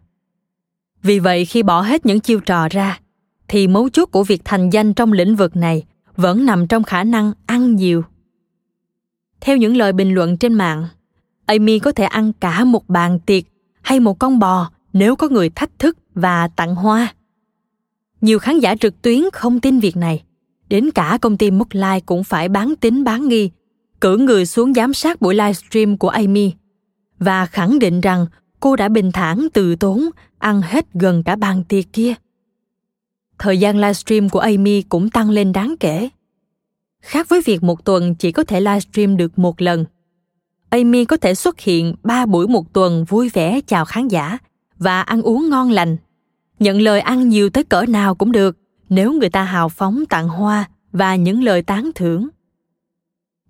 [1.03, 3.01] Vì vậy khi bỏ hết những chiêu trò ra,
[3.49, 5.85] thì mấu chốt của việc thành danh trong lĩnh vực này
[6.17, 8.03] vẫn nằm trong khả năng ăn nhiều.
[9.41, 10.87] Theo những lời bình luận trên mạng,
[11.47, 13.45] Amy có thể ăn cả một bàn tiệc
[13.83, 17.15] hay một con bò nếu có người thách thức và tặng hoa.
[18.21, 20.25] Nhiều khán giả trực tuyến không tin việc này
[20.69, 23.51] Đến cả công ty Mookline cũng phải bán tính bán nghi,
[24.01, 26.53] cử người xuống giám sát buổi livestream của Amy
[27.19, 28.27] và khẳng định rằng
[28.61, 32.15] cô đã bình thản từ tốn ăn hết gần cả bàn tiệc kia.
[33.39, 36.09] Thời gian livestream của Amy cũng tăng lên đáng kể.
[37.01, 39.85] Khác với việc một tuần chỉ có thể livestream được một lần,
[40.71, 44.39] Amy có thể xuất hiện ba buổi một tuần vui vẻ chào khán giả
[44.79, 45.97] và ăn uống ngon lành.
[46.59, 48.57] Nhận lời ăn nhiều tới cỡ nào cũng được,
[48.89, 52.29] nếu người ta hào phóng tặng hoa và những lời tán thưởng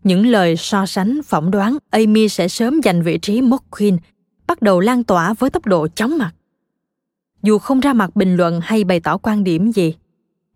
[0.05, 3.99] những lời so sánh phỏng đoán Amy sẽ sớm giành vị trí McQueen
[4.47, 6.33] bắt đầu lan tỏa với tốc độ chóng mặt.
[7.43, 9.95] Dù không ra mặt bình luận hay bày tỏ quan điểm gì,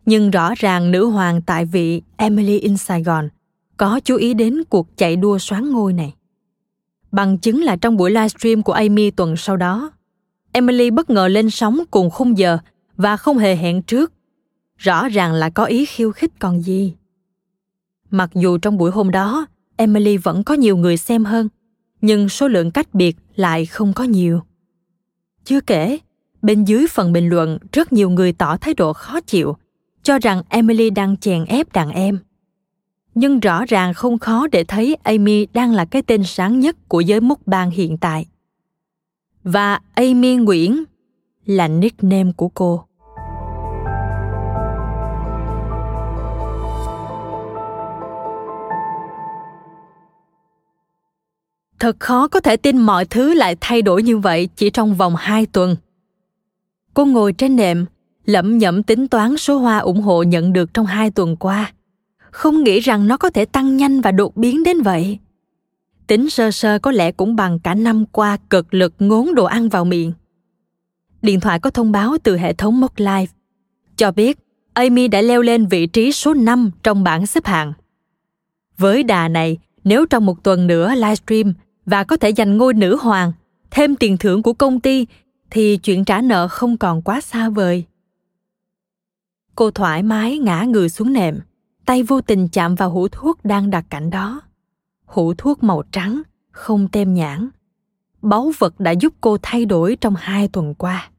[0.07, 3.29] nhưng rõ ràng nữ hoàng tại vị Emily in Saigon
[3.77, 6.15] có chú ý đến cuộc chạy đua xoán ngôi này.
[7.13, 9.91] Bằng chứng là trong buổi livestream của Amy tuần sau đó,
[10.53, 12.59] Emily bất ngờ lên sóng cùng khung giờ
[12.97, 14.13] và không hề hẹn trước
[14.77, 16.95] rõ ràng là có ý khiêu khích còn gì
[18.13, 21.49] mặc dù trong buổi hôm đó, emily vẫn có nhiều người xem hơn,
[22.01, 24.41] nhưng số lượng cách biệt lại không có nhiều.
[25.45, 25.99] Chưa kể,
[26.43, 29.57] bên dưới phần bình luận, rất nhiều người tỏ thái độ khó chịu,
[30.03, 32.19] cho rằng emily đang chèn ép đàn em.
[33.15, 37.01] Nhưng rõ ràng không khó để thấy amy đang là cái tên sáng nhất của
[37.01, 38.27] giới múc bang hiện tại.
[39.45, 40.85] Và amy nguyễn
[41.47, 42.85] là nickname của cô.
[51.83, 55.15] Thật khó có thể tin mọi thứ lại thay đổi như vậy chỉ trong vòng
[55.17, 55.77] hai tuần.
[56.95, 57.87] Cô ngồi trên nệm,
[58.25, 61.73] lẩm nhẩm tính toán số hoa ủng hộ nhận được trong hai tuần qua.
[62.31, 65.19] Không nghĩ rằng nó có thể tăng nhanh và đột biến đến vậy.
[66.07, 69.69] Tính sơ sơ có lẽ cũng bằng cả năm qua cực lực ngốn đồ ăn
[69.69, 70.13] vào miệng.
[71.23, 73.27] Điện thoại có thông báo từ hệ thống Mock Life
[73.97, 74.39] cho biết
[74.73, 77.73] Amy đã leo lên vị trí số 5 trong bảng xếp hạng.
[78.79, 81.53] Với đà này, nếu trong một tuần nữa livestream
[81.93, 83.33] và có thể giành ngôi nữ hoàng,
[83.71, 85.07] thêm tiền thưởng của công ty
[85.51, 87.85] thì chuyện trả nợ không còn quá xa vời.
[89.55, 91.39] Cô thoải mái ngã người xuống nệm,
[91.87, 94.41] tay vô tình chạm vào hũ thuốc đang đặt cạnh đó.
[95.05, 97.49] Hũ thuốc màu trắng, không tem nhãn.
[98.23, 101.11] Báu vật đã giúp cô thay đổi trong hai tuần qua.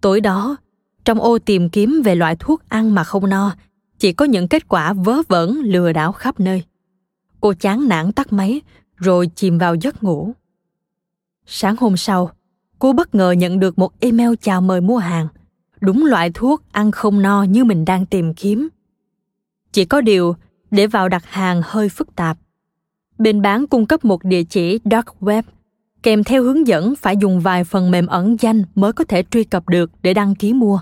[0.00, 0.56] Tối đó,
[1.04, 3.54] trong ô tìm kiếm về loại thuốc ăn mà không no,
[3.98, 6.64] chỉ có những kết quả vớ vẩn lừa đảo khắp nơi
[7.40, 8.60] Cô chán nản tắt máy
[8.96, 10.32] rồi chìm vào giấc ngủ.
[11.46, 12.30] Sáng hôm sau,
[12.78, 15.28] cô bất ngờ nhận được một email chào mời mua hàng.
[15.80, 18.68] Đúng loại thuốc ăn không no như mình đang tìm kiếm.
[19.72, 20.36] Chỉ có điều,
[20.70, 22.38] để vào đặt hàng hơi phức tạp.
[23.18, 25.42] Bên bán cung cấp một địa chỉ dark web
[26.02, 29.44] kèm theo hướng dẫn phải dùng vài phần mềm ẩn danh mới có thể truy
[29.44, 30.80] cập được để đăng ký mua.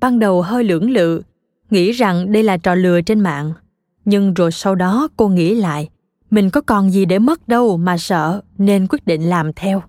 [0.00, 1.22] Ban đầu hơi lưỡng lự,
[1.70, 3.52] nghĩ rằng đây là trò lừa trên mạng,
[4.04, 5.88] nhưng rồi sau đó cô nghĩ lại,
[6.34, 9.82] mình có còn gì để mất đâu mà sợ nên quyết định làm theo.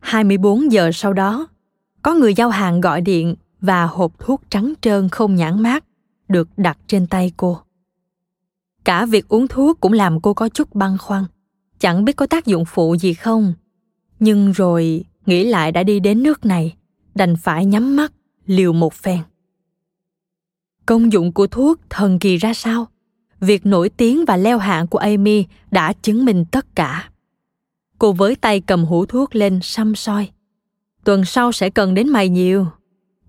[0.00, 1.46] 24 giờ sau đó,
[2.02, 5.84] có người giao hàng gọi điện và hộp thuốc trắng trơn không nhãn mát
[6.28, 7.58] được đặt trên tay cô.
[8.84, 11.24] Cả việc uống thuốc cũng làm cô có chút băn khoăn,
[11.78, 13.54] chẳng biết có tác dụng phụ gì không.
[14.20, 16.76] Nhưng rồi nghĩ lại đã đi đến nước này,
[17.14, 18.12] đành phải nhắm mắt
[18.46, 19.20] liều một phen.
[20.86, 22.86] Công dụng của thuốc thần kỳ ra sao?
[23.44, 27.08] Việc nổi tiếng và leo hạng của Amy đã chứng minh tất cả.
[27.98, 30.30] Cô với tay cầm hũ thuốc lên xăm soi.
[31.04, 32.66] Tuần sau sẽ cần đến mày nhiều.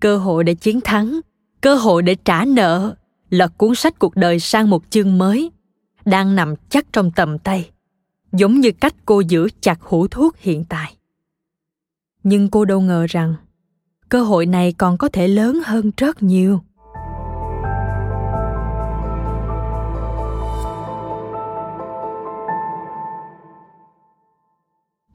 [0.00, 1.20] Cơ hội để chiến thắng,
[1.60, 2.94] cơ hội để trả nợ,
[3.30, 5.50] lật cuốn sách cuộc đời sang một chương mới,
[6.04, 7.70] đang nằm chắc trong tầm tay,
[8.32, 10.96] giống như cách cô giữ chặt hũ thuốc hiện tại.
[12.22, 13.34] Nhưng cô đâu ngờ rằng
[14.08, 16.60] cơ hội này còn có thể lớn hơn rất nhiều.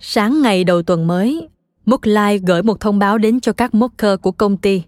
[0.03, 1.47] Sáng ngày đầu tuần mới,
[1.85, 4.81] Mooklight gửi một thông báo đến cho các mocker của công ty.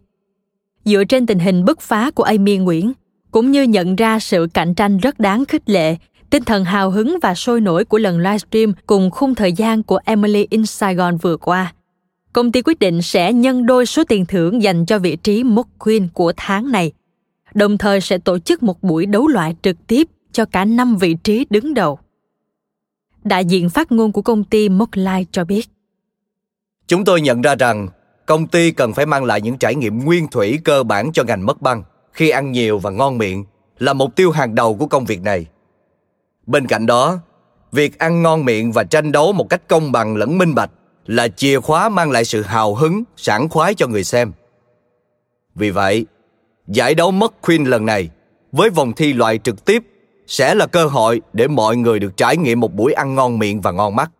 [0.86, 2.94] Dựa trên tình hình bứt phá của Amy Nguyễn,
[3.32, 5.96] cũng như nhận ra sự cạnh tranh rất đáng khích lệ,
[6.30, 10.00] tinh thần hào hứng và sôi nổi của lần livestream cùng khung thời gian của
[10.06, 11.74] Emily in Saigon vừa qua.
[12.34, 15.80] Công ty quyết định sẽ nhân đôi số tiền thưởng dành cho vị trí Mock
[15.80, 16.92] Queen của tháng này,
[17.54, 21.16] đồng thời sẽ tổ chức một buổi đấu loại trực tiếp cho cả năm vị
[21.24, 22.00] trí đứng đầu.
[23.24, 25.70] Đại diện phát ngôn của công ty Moklai cho biết.
[26.88, 27.88] Chúng tôi nhận ra rằng
[28.26, 31.46] công ty cần phải mang lại những trải nghiệm nguyên thủy cơ bản cho ngành
[31.46, 33.46] mất băng khi ăn nhiều và ngon miệng
[33.80, 35.46] là mục tiêu hàng đầu của công việc này.
[36.46, 37.20] Bên cạnh đó,
[37.72, 40.72] việc ăn ngon miệng và tranh đấu một cách công bằng lẫn minh bạch
[41.06, 44.32] là chìa khóa mang lại sự hào hứng, sảng khoái cho người xem.
[45.56, 46.06] Vì vậy,
[46.68, 48.10] giải đấu mất Queen lần này
[48.52, 49.84] với vòng thi loại trực tiếp
[50.28, 53.62] sẽ là cơ hội để mọi người được trải nghiệm một buổi ăn ngon miệng
[53.62, 54.12] và ngon mắt.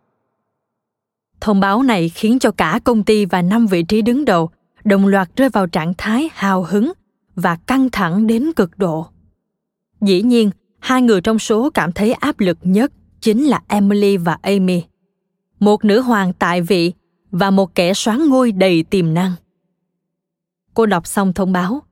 [1.40, 4.50] Thông báo này khiến cho cả công ty và năm vị trí đứng đầu
[4.84, 6.92] đồng loạt rơi vào trạng thái hào hứng
[7.36, 9.06] và căng thẳng đến cực độ.
[10.00, 14.38] Dĩ nhiên, hai người trong số cảm thấy áp lực nhất chính là Emily và
[14.42, 14.82] Amy.
[15.60, 16.92] Một nữ hoàng tại vị
[17.30, 19.32] và một kẻ soán ngôi đầy tiềm năng.
[20.74, 21.82] Cô đọc xong thông báo,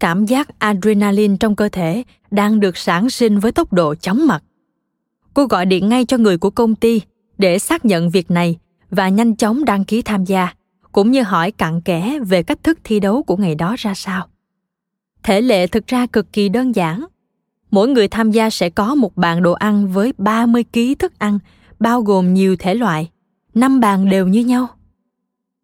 [0.00, 4.42] cảm giác adrenaline trong cơ thể đang được sản sinh với tốc độ chóng mặt.
[5.34, 7.00] Cô gọi điện ngay cho người của công ty
[7.38, 8.58] để xác nhận việc này
[8.90, 10.54] và nhanh chóng đăng ký tham gia,
[10.92, 14.26] cũng như hỏi cặn kẽ về cách thức thi đấu của ngày đó ra sao.
[15.22, 17.04] Thể lệ thực ra cực kỳ đơn giản.
[17.70, 21.38] Mỗi người tham gia sẽ có một bàn đồ ăn với 30 kg thức ăn,
[21.78, 23.10] bao gồm nhiều thể loại,
[23.54, 24.66] năm bàn đều như nhau.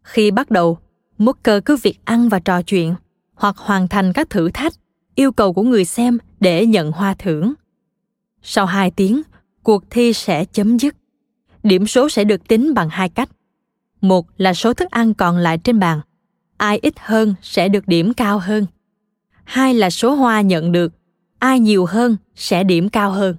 [0.03, 0.77] Khi bắt đầu,
[1.17, 2.95] Mooker cứ việc ăn và trò chuyện,
[3.37, 4.73] hoặc hoàn thành các thử thách,
[5.15, 7.53] yêu cầu của người xem để nhận hoa thưởng.
[8.41, 9.21] Sau 2 tiếng,
[9.63, 10.95] cuộc thi sẽ chấm dứt.
[11.63, 13.29] Điểm số sẽ được tính bằng hai cách.
[14.01, 16.01] Một là số thức ăn còn lại trên bàn.
[16.57, 18.65] Ai ít hơn sẽ được điểm cao hơn.
[19.43, 20.93] Hai là số hoa nhận được.
[21.39, 23.35] Ai nhiều hơn sẽ điểm cao hơn.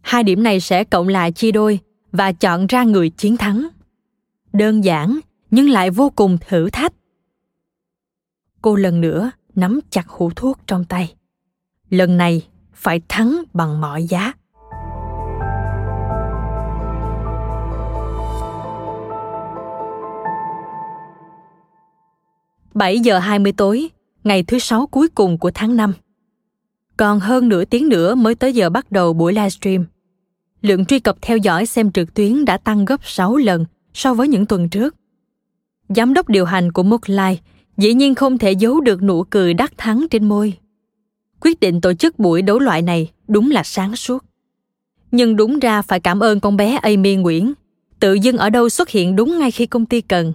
[0.00, 1.78] Hai điểm này sẽ cộng lại chia đôi
[2.12, 3.68] và chọn ra người chiến thắng.
[4.52, 6.92] Đơn giản nhưng lại vô cùng thử thách.
[8.66, 11.14] Cô lần nữa nắm chặt hũ thuốc trong tay.
[11.90, 14.32] Lần này phải thắng bằng mọi giá.
[22.74, 23.88] Bảy giờ hai mươi tối,
[24.24, 25.92] ngày thứ sáu cuối cùng của tháng năm.
[26.96, 29.84] Còn hơn nửa tiếng nữa mới tới giờ bắt đầu buổi livestream.
[30.62, 33.64] Lượng truy cập theo dõi xem trực tuyến đã tăng gấp 6 lần
[33.94, 34.94] so với những tuần trước.
[35.88, 37.40] Giám đốc điều hành của Mooklight
[37.76, 40.54] dĩ nhiên không thể giấu được nụ cười đắc thắng trên môi.
[41.40, 44.24] Quyết định tổ chức buổi đấu loại này đúng là sáng suốt.
[45.10, 47.52] Nhưng đúng ra phải cảm ơn con bé Amy Nguyễn,
[48.00, 50.32] tự dưng ở đâu xuất hiện đúng ngay khi công ty cần.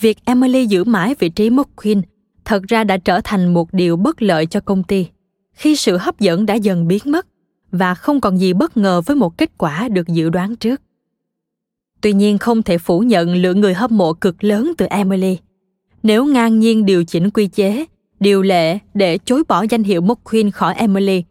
[0.00, 2.02] Việc Emily giữ mãi vị trí McQueen
[2.44, 5.06] thật ra đã trở thành một điều bất lợi cho công ty
[5.52, 7.26] khi sự hấp dẫn đã dần biến mất
[7.72, 10.82] và không còn gì bất ngờ với một kết quả được dự đoán trước.
[12.00, 15.38] Tuy nhiên không thể phủ nhận lượng người hâm mộ cực lớn từ Emily
[16.02, 17.84] nếu ngang nhiên điều chỉnh quy chế,
[18.20, 21.24] điều lệ để chối bỏ danh hiệu McQueen khỏi Emily,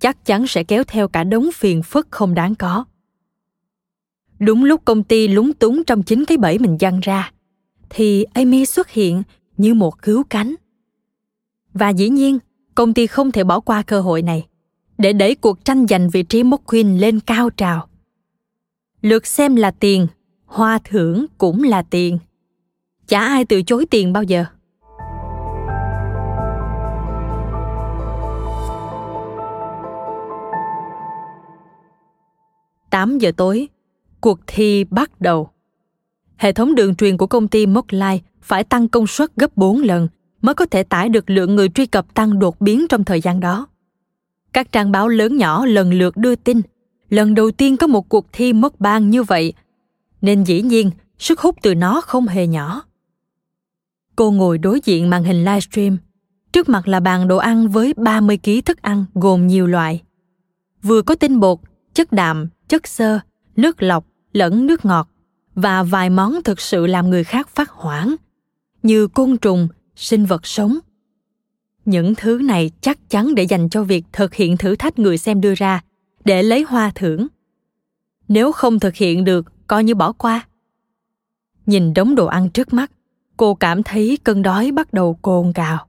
[0.00, 2.84] chắc chắn sẽ kéo theo cả đống phiền phức không đáng có.
[4.38, 7.32] Đúng lúc công ty lúng túng trong chính cái bẫy mình dăng ra,
[7.90, 9.22] thì Amy xuất hiện
[9.56, 10.54] như một cứu cánh.
[11.72, 12.38] Và dĩ nhiên,
[12.74, 14.46] công ty không thể bỏ qua cơ hội này
[14.98, 17.88] để đẩy cuộc tranh giành vị trí McQueen lên cao trào.
[19.02, 20.06] Lượt xem là tiền,
[20.44, 22.18] hoa thưởng cũng là tiền.
[23.08, 24.44] Chả ai từ chối tiền bao giờ.
[32.90, 33.68] Tám giờ tối,
[34.20, 35.48] cuộc thi bắt đầu.
[36.36, 40.08] Hệ thống đường truyền của công ty Mockline phải tăng công suất gấp 4 lần
[40.42, 43.40] mới có thể tải được lượng người truy cập tăng đột biến trong thời gian
[43.40, 43.66] đó.
[44.52, 46.60] Các trang báo lớn nhỏ lần lượt đưa tin,
[47.08, 49.52] lần đầu tiên có một cuộc thi mất bang như vậy,
[50.22, 52.82] nên dĩ nhiên sức hút từ nó không hề nhỏ.
[54.16, 55.98] Cô ngồi đối diện màn hình livestream,
[56.52, 60.02] trước mặt là bàn đồ ăn với 30 kg thức ăn gồm nhiều loại.
[60.82, 61.58] Vừa có tinh bột,
[61.94, 63.18] chất đạm, chất xơ,
[63.56, 65.08] nước lọc, lẫn nước ngọt
[65.54, 68.14] và vài món thực sự làm người khác phát hoảng,
[68.82, 70.78] như côn trùng, sinh vật sống.
[71.84, 75.40] Những thứ này chắc chắn để dành cho việc thực hiện thử thách người xem
[75.40, 75.80] đưa ra
[76.24, 77.26] để lấy hoa thưởng.
[78.28, 80.46] Nếu không thực hiện được, coi như bỏ qua.
[81.66, 82.90] Nhìn đống đồ ăn trước mắt,
[83.36, 85.86] cô cảm thấy cơn đói bắt đầu cồn cào.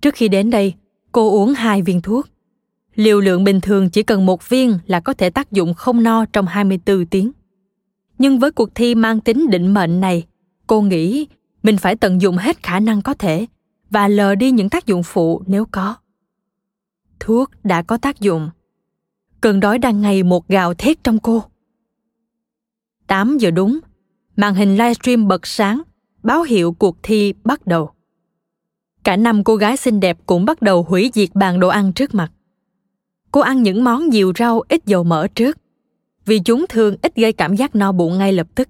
[0.00, 0.74] Trước khi đến đây,
[1.12, 2.28] cô uống hai viên thuốc.
[2.94, 6.24] Liều lượng bình thường chỉ cần một viên là có thể tác dụng không no
[6.32, 7.32] trong 24 tiếng.
[8.18, 10.26] Nhưng với cuộc thi mang tính định mệnh này,
[10.66, 11.26] cô nghĩ
[11.62, 13.46] mình phải tận dụng hết khả năng có thể
[13.90, 15.96] và lờ đi những tác dụng phụ nếu có.
[17.20, 18.50] Thuốc đã có tác dụng.
[19.40, 21.42] Cơn đói đang ngày một gào thét trong cô.
[23.06, 23.78] 8 giờ đúng,
[24.36, 25.82] màn hình livestream bật sáng,
[26.22, 27.90] báo hiệu cuộc thi bắt đầu.
[29.04, 32.14] Cả năm cô gái xinh đẹp cũng bắt đầu hủy diệt bàn đồ ăn trước
[32.14, 32.32] mặt.
[33.32, 35.58] Cô ăn những món nhiều rau ít dầu mỡ trước,
[36.26, 38.68] vì chúng thường ít gây cảm giác no bụng ngay lập tức.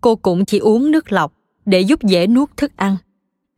[0.00, 1.32] Cô cũng chỉ uống nước lọc
[1.66, 2.96] để giúp dễ nuốt thức ăn.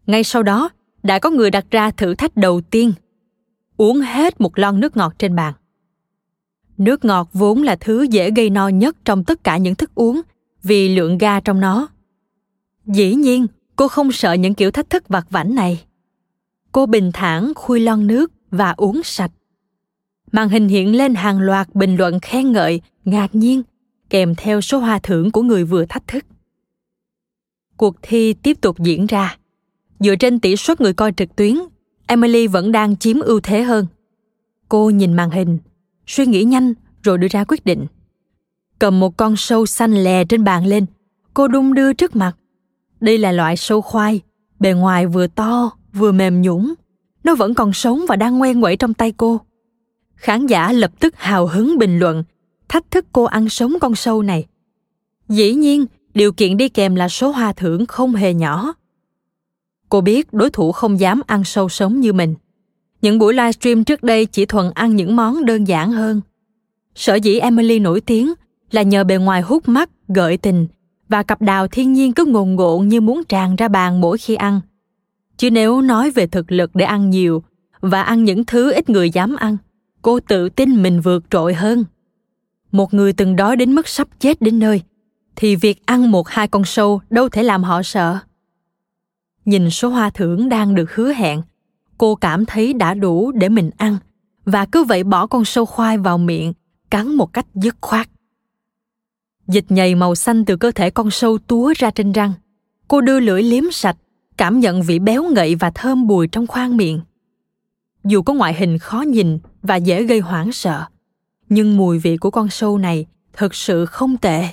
[0.06, 0.70] Ngay sau đó,
[1.02, 2.92] đã có người đặt ra thử thách đầu tiên.
[3.76, 5.54] Uống hết một lon nước ngọt trên bàn.
[6.78, 10.22] Nước ngọt vốn là thứ dễ gây no nhất trong tất cả những thức uống
[10.62, 11.88] vì lượng ga trong nó.
[12.86, 13.46] Dĩ nhiên,
[13.76, 15.84] cô không sợ những kiểu thách thức vặt vảnh này.
[16.72, 19.30] Cô bình thản khui lon nước và uống sạch.
[20.32, 23.62] Màn hình hiện lên hàng loạt bình luận khen ngợi, ngạc nhiên,
[24.10, 26.24] kèm theo số hoa thưởng của người vừa thách thức.
[27.76, 29.36] Cuộc thi tiếp tục diễn ra.
[30.00, 31.58] Dựa trên tỷ suất người coi trực tuyến,
[32.06, 33.86] Emily vẫn đang chiếm ưu thế hơn.
[34.68, 35.58] Cô nhìn màn hình,
[36.06, 37.86] suy nghĩ nhanh rồi đưa ra quyết định.
[38.82, 40.86] Cầm một con sâu xanh lè trên bàn lên,
[41.34, 42.32] cô đung đưa trước mặt.
[43.00, 44.20] Đây là loại sâu khoai,
[44.60, 46.74] bề ngoài vừa to vừa mềm nhũn.
[47.24, 49.40] Nó vẫn còn sống và đang ngoe nguẩy trong tay cô.
[50.14, 52.24] Khán giả lập tức hào hứng bình luận,
[52.68, 54.46] thách thức cô ăn sống con sâu này.
[55.28, 58.74] Dĩ nhiên, điều kiện đi kèm là số hoa thưởng không hề nhỏ.
[59.88, 62.34] Cô biết đối thủ không dám ăn sâu sống như mình.
[63.02, 66.20] Những buổi livestream trước đây chỉ thuần ăn những món đơn giản hơn.
[66.94, 68.32] Sở dĩ Emily nổi tiếng
[68.72, 70.66] là nhờ bề ngoài hút mắt, gợi tình
[71.08, 74.34] và cặp đào thiên nhiên cứ ngồn ngộn như muốn tràn ra bàn mỗi khi
[74.34, 74.60] ăn.
[75.36, 77.42] Chứ nếu nói về thực lực để ăn nhiều
[77.80, 79.56] và ăn những thứ ít người dám ăn,
[80.02, 81.84] cô tự tin mình vượt trội hơn.
[82.72, 84.82] Một người từng đói đến mức sắp chết đến nơi,
[85.36, 88.18] thì việc ăn một hai con sâu đâu thể làm họ sợ.
[89.44, 91.42] Nhìn số hoa thưởng đang được hứa hẹn,
[91.98, 93.96] cô cảm thấy đã đủ để mình ăn
[94.44, 96.52] và cứ vậy bỏ con sâu khoai vào miệng,
[96.90, 98.08] cắn một cách dứt khoát.
[99.49, 102.32] Dịch nhầy màu xanh từ cơ thể con sâu túa ra trên răng.
[102.88, 103.97] Cô đưa lưỡi liếm sạch,
[104.36, 107.01] cảm nhận vị béo ngậy và thơm bùi trong khoang miệng.
[108.05, 110.84] Dù có ngoại hình khó nhìn và dễ gây hoảng sợ,
[111.49, 114.45] nhưng mùi vị của con sâu này thực sự không tệ.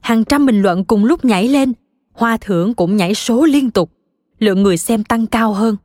[0.00, 1.72] Hàng trăm bình luận cùng lúc nhảy lên,
[2.12, 3.90] hoa thưởng cũng nhảy số liên tục,
[4.38, 5.76] lượng người xem tăng cao hơn.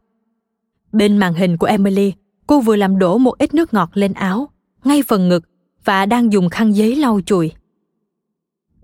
[0.91, 2.13] Bên màn hình của Emily,
[2.47, 4.49] cô vừa làm đổ một ít nước ngọt lên áo,
[4.83, 5.43] ngay phần ngực
[5.85, 7.51] và đang dùng khăn giấy lau chùi.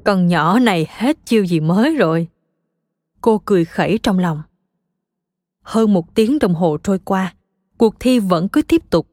[0.04, 2.28] Con nhỏ này hết chiêu gì mới rồi.
[3.22, 4.42] Cô cười khẩy trong lòng.
[5.62, 7.34] Hơn một tiếng đồng hồ trôi qua,
[7.78, 9.08] cuộc thi vẫn cứ tiếp tục.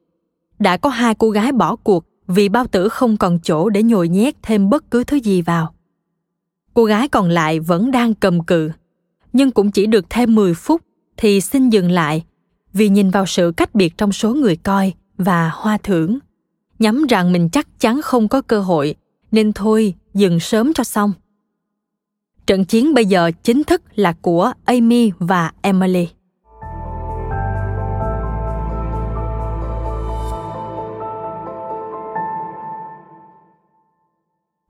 [0.59, 4.09] Đã có hai cô gái bỏ cuộc vì bao tử không còn chỗ để nhồi
[4.09, 5.75] nhét thêm bất cứ thứ gì vào.
[6.75, 8.71] Cô gái còn lại vẫn đang cầm cự,
[9.33, 10.83] nhưng cũng chỉ được thêm 10 phút
[11.17, 12.25] thì xin dừng lại
[12.73, 16.19] vì nhìn vào sự cách biệt trong số người coi và hoa thưởng.
[16.79, 18.95] Nhắm rằng mình chắc chắn không có cơ hội,
[19.37, 21.13] nên thôi, dừng sớm cho xong.
[22.47, 26.09] Trận chiến bây giờ chính thức là của amy và emily.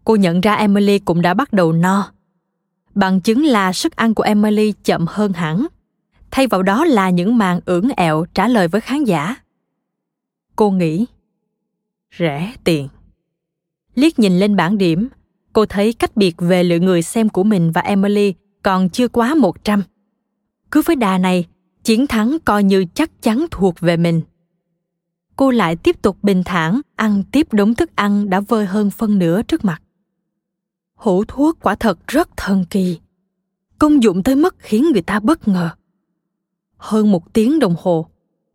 [0.05, 2.12] Cô nhận ra emily cũng đã bắt đầu no.
[2.95, 5.67] Bằng chứng là sức ăn của emily chậm hơn hẳn.
[6.31, 9.37] Thay vào đó là những màn ưỡn ẹo trả lời với khán giả.
[10.57, 11.07] Cô nghĩ,
[12.19, 12.89] rẻ tiền.
[13.97, 15.09] Liếc nhìn lên bảng điểm,
[15.53, 19.34] cô thấy cách biệt về lượng người xem của mình và Emily còn chưa quá
[19.34, 19.82] 100.
[20.70, 21.47] Cứ với đà này,
[21.84, 24.22] chiến thắng coi như chắc chắn thuộc về mình.
[25.36, 29.18] Cô lại tiếp tục bình thản ăn tiếp đống thức ăn đã vơi hơn phân
[29.18, 29.82] nửa trước mặt.
[30.94, 32.99] Hũ thuốc quả thật rất thần kỳ.
[33.78, 35.70] Công dụng tới mức khiến người ta bất ngờ.
[36.76, 38.07] Hơn một tiếng đồng hồ,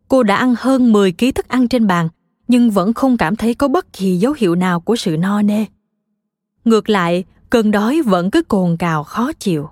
[0.08, 2.08] cô đã ăn hơn 10 ký thức ăn trên bàn,
[2.48, 5.64] nhưng vẫn không cảm thấy có bất kỳ dấu hiệu nào của sự no nê.
[6.64, 9.68] Ngược lại, cơn đói vẫn cứ cồn cào khó chịu.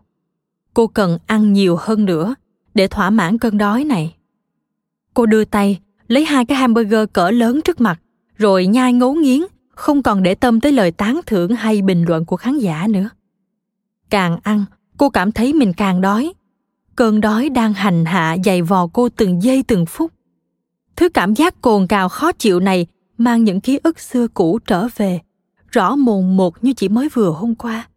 [0.74, 2.34] Cô cần ăn nhiều hơn nữa
[2.74, 4.14] để thỏa mãn cơn đói này.
[5.14, 8.00] Cô đưa tay, lấy hai cái hamburger cỡ lớn trước mặt,
[8.36, 9.40] rồi nhai ngấu nghiến,
[9.70, 13.08] không còn để tâm tới lời tán thưởng hay bình luận của khán giả nữa.
[14.10, 14.64] Càng ăn,
[14.96, 16.32] cô cảm thấy mình càng đói.
[16.96, 20.12] Cơn đói đang hành hạ dày vò cô từng giây từng phút.
[20.96, 22.86] Thứ cảm giác cồn cào khó chịu này
[23.18, 25.20] mang những ký ức xưa cũ trở về,
[25.70, 27.88] rõ mồn một như chỉ mới vừa hôm qua.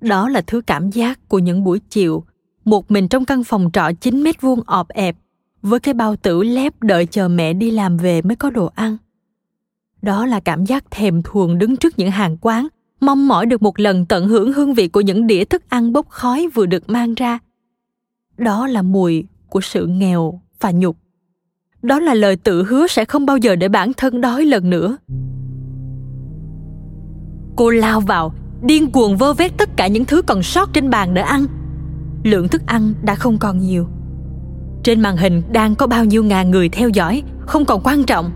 [0.00, 2.24] Đó là thứ cảm giác của những buổi chiều,
[2.64, 5.16] một mình trong căn phòng trọ 9 mét vuông ọp ẹp,
[5.62, 8.96] với cái bao tử lép đợi chờ mẹ đi làm về mới có đồ ăn.
[10.02, 12.68] Đó là cảm giác thèm thuồng đứng trước những hàng quán,
[13.00, 16.08] mong mỏi được một lần tận hưởng hương vị của những đĩa thức ăn bốc
[16.08, 17.38] khói vừa được mang ra.
[18.36, 20.96] Đó là mùi của sự nghèo và nhục.
[21.82, 24.96] Đó là lời tự hứa sẽ không bao giờ để bản thân đói lần nữa.
[27.56, 31.14] Cô lao vào, điên cuồng vơ vét tất cả những thứ còn sót trên bàn
[31.14, 31.46] để ăn.
[32.24, 33.86] Lượng thức ăn đã không còn nhiều.
[34.82, 38.30] Trên màn hình đang có bao nhiêu ngàn người theo dõi, không còn quan trọng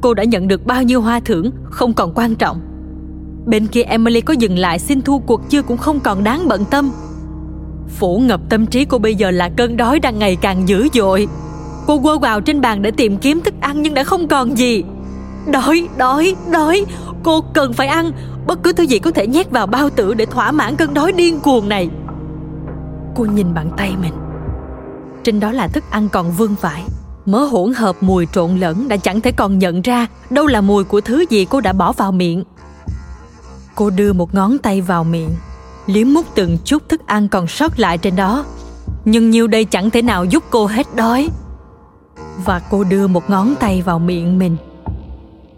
[0.00, 2.60] cô đã nhận được bao nhiêu hoa thưởng không còn quan trọng
[3.46, 6.64] bên kia emily có dừng lại xin thua cuộc chưa cũng không còn đáng bận
[6.70, 6.90] tâm
[7.88, 11.28] phủ ngập tâm trí cô bây giờ là cơn đói đang ngày càng dữ dội
[11.86, 14.84] cô quơ vào trên bàn để tìm kiếm thức ăn nhưng đã không còn gì.
[15.46, 16.84] Đói đói đói.
[17.22, 18.12] Cô cần phải ăn.
[18.46, 21.12] Bất cứ thứ gì có thể nhét vào bao tử để thỏa mãn cơn đói
[21.12, 21.88] điên cuồng này.
[23.14, 24.12] Cô nhìn bàn tay mình.
[25.24, 26.82] Trên đó là thức ăn còn vương vãi.
[27.26, 30.84] Mớ hỗn hợp mùi trộn lẫn đã chẳng thể còn nhận ra đâu là mùi
[30.84, 32.44] của thứ gì cô đã bỏ vào miệng.
[33.74, 35.30] Cô đưa một ngón tay vào miệng,
[35.86, 38.44] liếm mút từng chút thức ăn còn sót lại trên đó.
[39.04, 41.28] Nhưng nhiêu đây chẳng thể nào giúp cô hết đói
[42.44, 44.56] và cô đưa một ngón tay vào miệng mình.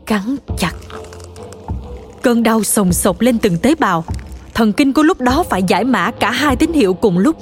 [0.06, 0.72] Cắn chặt.
[2.22, 4.04] Cơn đau sồng sộc lên từng tế bào.
[4.54, 7.36] Thần kinh cô lúc đó phải giải mã cả hai tín hiệu cùng lúc.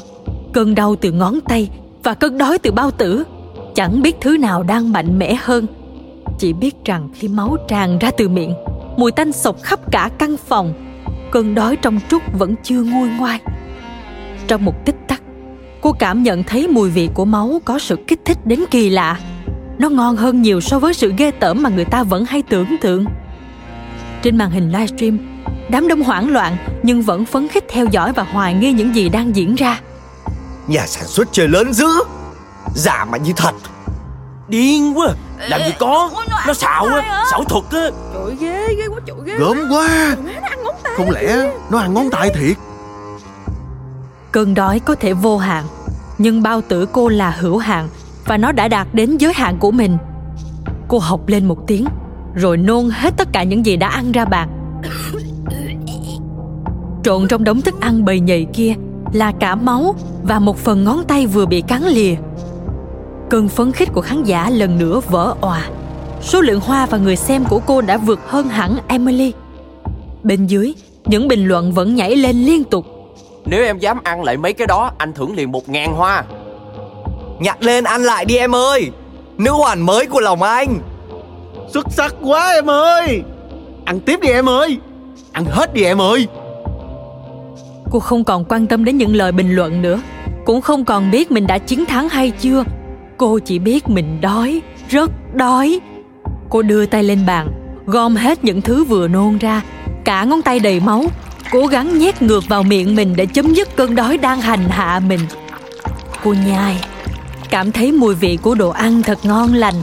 [0.53, 1.71] Cơn đau từ ngón tay
[2.03, 3.25] và cơn đói từ bao tử.
[3.75, 5.67] Chẳng biết thứ nào đang mạnh mẽ hơn.
[6.39, 8.55] Chỉ biết rằng khi máu tràn ra từ miệng,
[8.97, 10.75] mùi tanh sộc khắp cả căn phòng,
[11.31, 13.41] cơn đói trong trúc vẫn chưa nguôi ngoai.
[14.47, 14.97] Trong một tích
[15.87, 19.19] cô cảm nhận thấy mùi vị của máu có sự kích thích đến kỳ lạ.
[19.79, 22.77] Nó ngon hơn nhiều so với sự ghê tởm mà người ta vẫn hay tưởng
[22.81, 23.05] tượng.
[24.23, 25.19] Trên màn hình livestream
[25.71, 29.09] đám đông hoảng loạn nhưng vẫn phấn khích theo dõi và hoài nghi những gì
[29.09, 29.81] đang diễn ra.
[30.67, 31.89] Nhà sản xuất chơi lớn dữ.
[32.75, 33.53] Giả mà như thật.
[34.49, 35.09] Điên quá.
[35.39, 36.11] Làm gì có.
[36.47, 37.25] Nó xạo á.
[37.31, 37.91] Xảo thuật á.
[38.15, 39.35] Trời ghê ghê quá trời ghê.
[39.39, 40.17] Gớm quá.
[40.97, 42.57] Không lẽ nó ăn ngón tay thiệt?
[44.33, 45.65] Cơn đói có thể vô hạn
[46.19, 47.89] nhưng bao tử cô là hữu hạn
[48.25, 49.97] Và nó đã đạt đến giới hạn của mình
[50.89, 51.85] Cô học lên một tiếng
[52.35, 54.49] Rồi nôn hết tất cả những gì đã ăn ra bàn
[57.03, 58.75] Trộn trong đống thức ăn bầy nhầy kia
[59.13, 62.15] Là cả máu Và một phần ngón tay vừa bị cắn lìa
[63.31, 65.69] Cơn phấn khích của khán giả lần nữa vỡ òa.
[66.23, 69.33] Số lượng hoa và người xem của cô đã vượt hơn hẳn Emily.
[70.23, 70.75] Bên dưới,
[71.07, 72.87] những bình luận vẫn nhảy lên liên tục.
[73.47, 76.25] Nếu em dám ăn lại mấy cái đó, anh thưởng liền một ngàn hoa.
[77.39, 78.91] Nhặt lên ăn lại đi em ơi.
[79.39, 80.79] Nữ hoàn mới của lòng anh.
[81.75, 83.23] Xuất sắc quá em ơi.
[83.85, 84.79] Ăn tiếp đi em ơi.
[85.33, 86.27] Ăn hết đi em ơi.
[87.91, 90.01] Cô không còn quan tâm đến những lời bình luận nữa.
[90.45, 92.65] Cũng không còn biết mình đã chiến thắng hay chưa
[93.17, 95.81] cô chỉ biết mình đói rất đói
[96.51, 97.49] cô đưa tay lên bàn
[97.87, 99.63] gom hết những thứ vừa nôn ra
[100.05, 101.05] cả ngón tay đầy máu
[101.51, 105.01] cố gắng nhét ngược vào miệng mình để chấm dứt cơn đói đang hành hạ
[105.07, 105.21] mình.
[106.25, 106.85] Cô nhai,
[107.51, 109.75] cảm thấy mùi vị của đồ ăn thật ngon lành.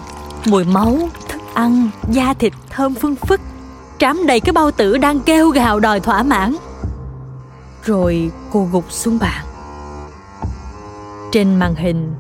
[0.46, 3.42] Mùi máu, thức ăn, da thịt thơm phương phức.
[4.00, 6.56] Trám đầy cái bao tử đang kêu gào đòi thỏa mãn.
[7.84, 9.46] Rồi cô gục xuống bàn.
[11.32, 12.14] Trên màn hình,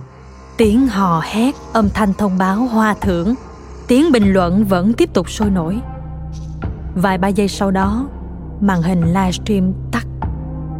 [0.58, 3.36] tiếng hò hét, âm thanh thông báo hoa thưởng.
[3.88, 5.80] Tiếng bình luận vẫn tiếp tục sôi nổi.
[6.96, 8.08] Vài ba giây sau đó
[8.64, 10.05] màn hình livestream tắt.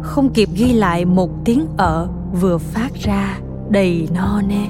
[0.02, 2.08] Không kịp ghi lại một tiếng ở
[2.40, 3.38] vừa phát ra
[3.70, 4.66] đầy no nê.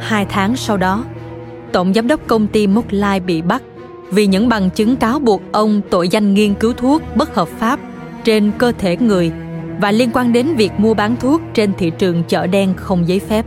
[0.00, 1.04] Hai tháng sau đó,
[1.72, 3.62] Tổng Giám đốc công ty Moklai bị bắt
[4.10, 7.80] vì những bằng chứng cáo buộc ông tội danh nghiên cứu thuốc bất hợp pháp
[8.24, 9.32] trên cơ thể người
[9.80, 13.18] và liên quan đến việc mua bán thuốc trên thị trường chợ đen không giấy
[13.18, 13.46] phép.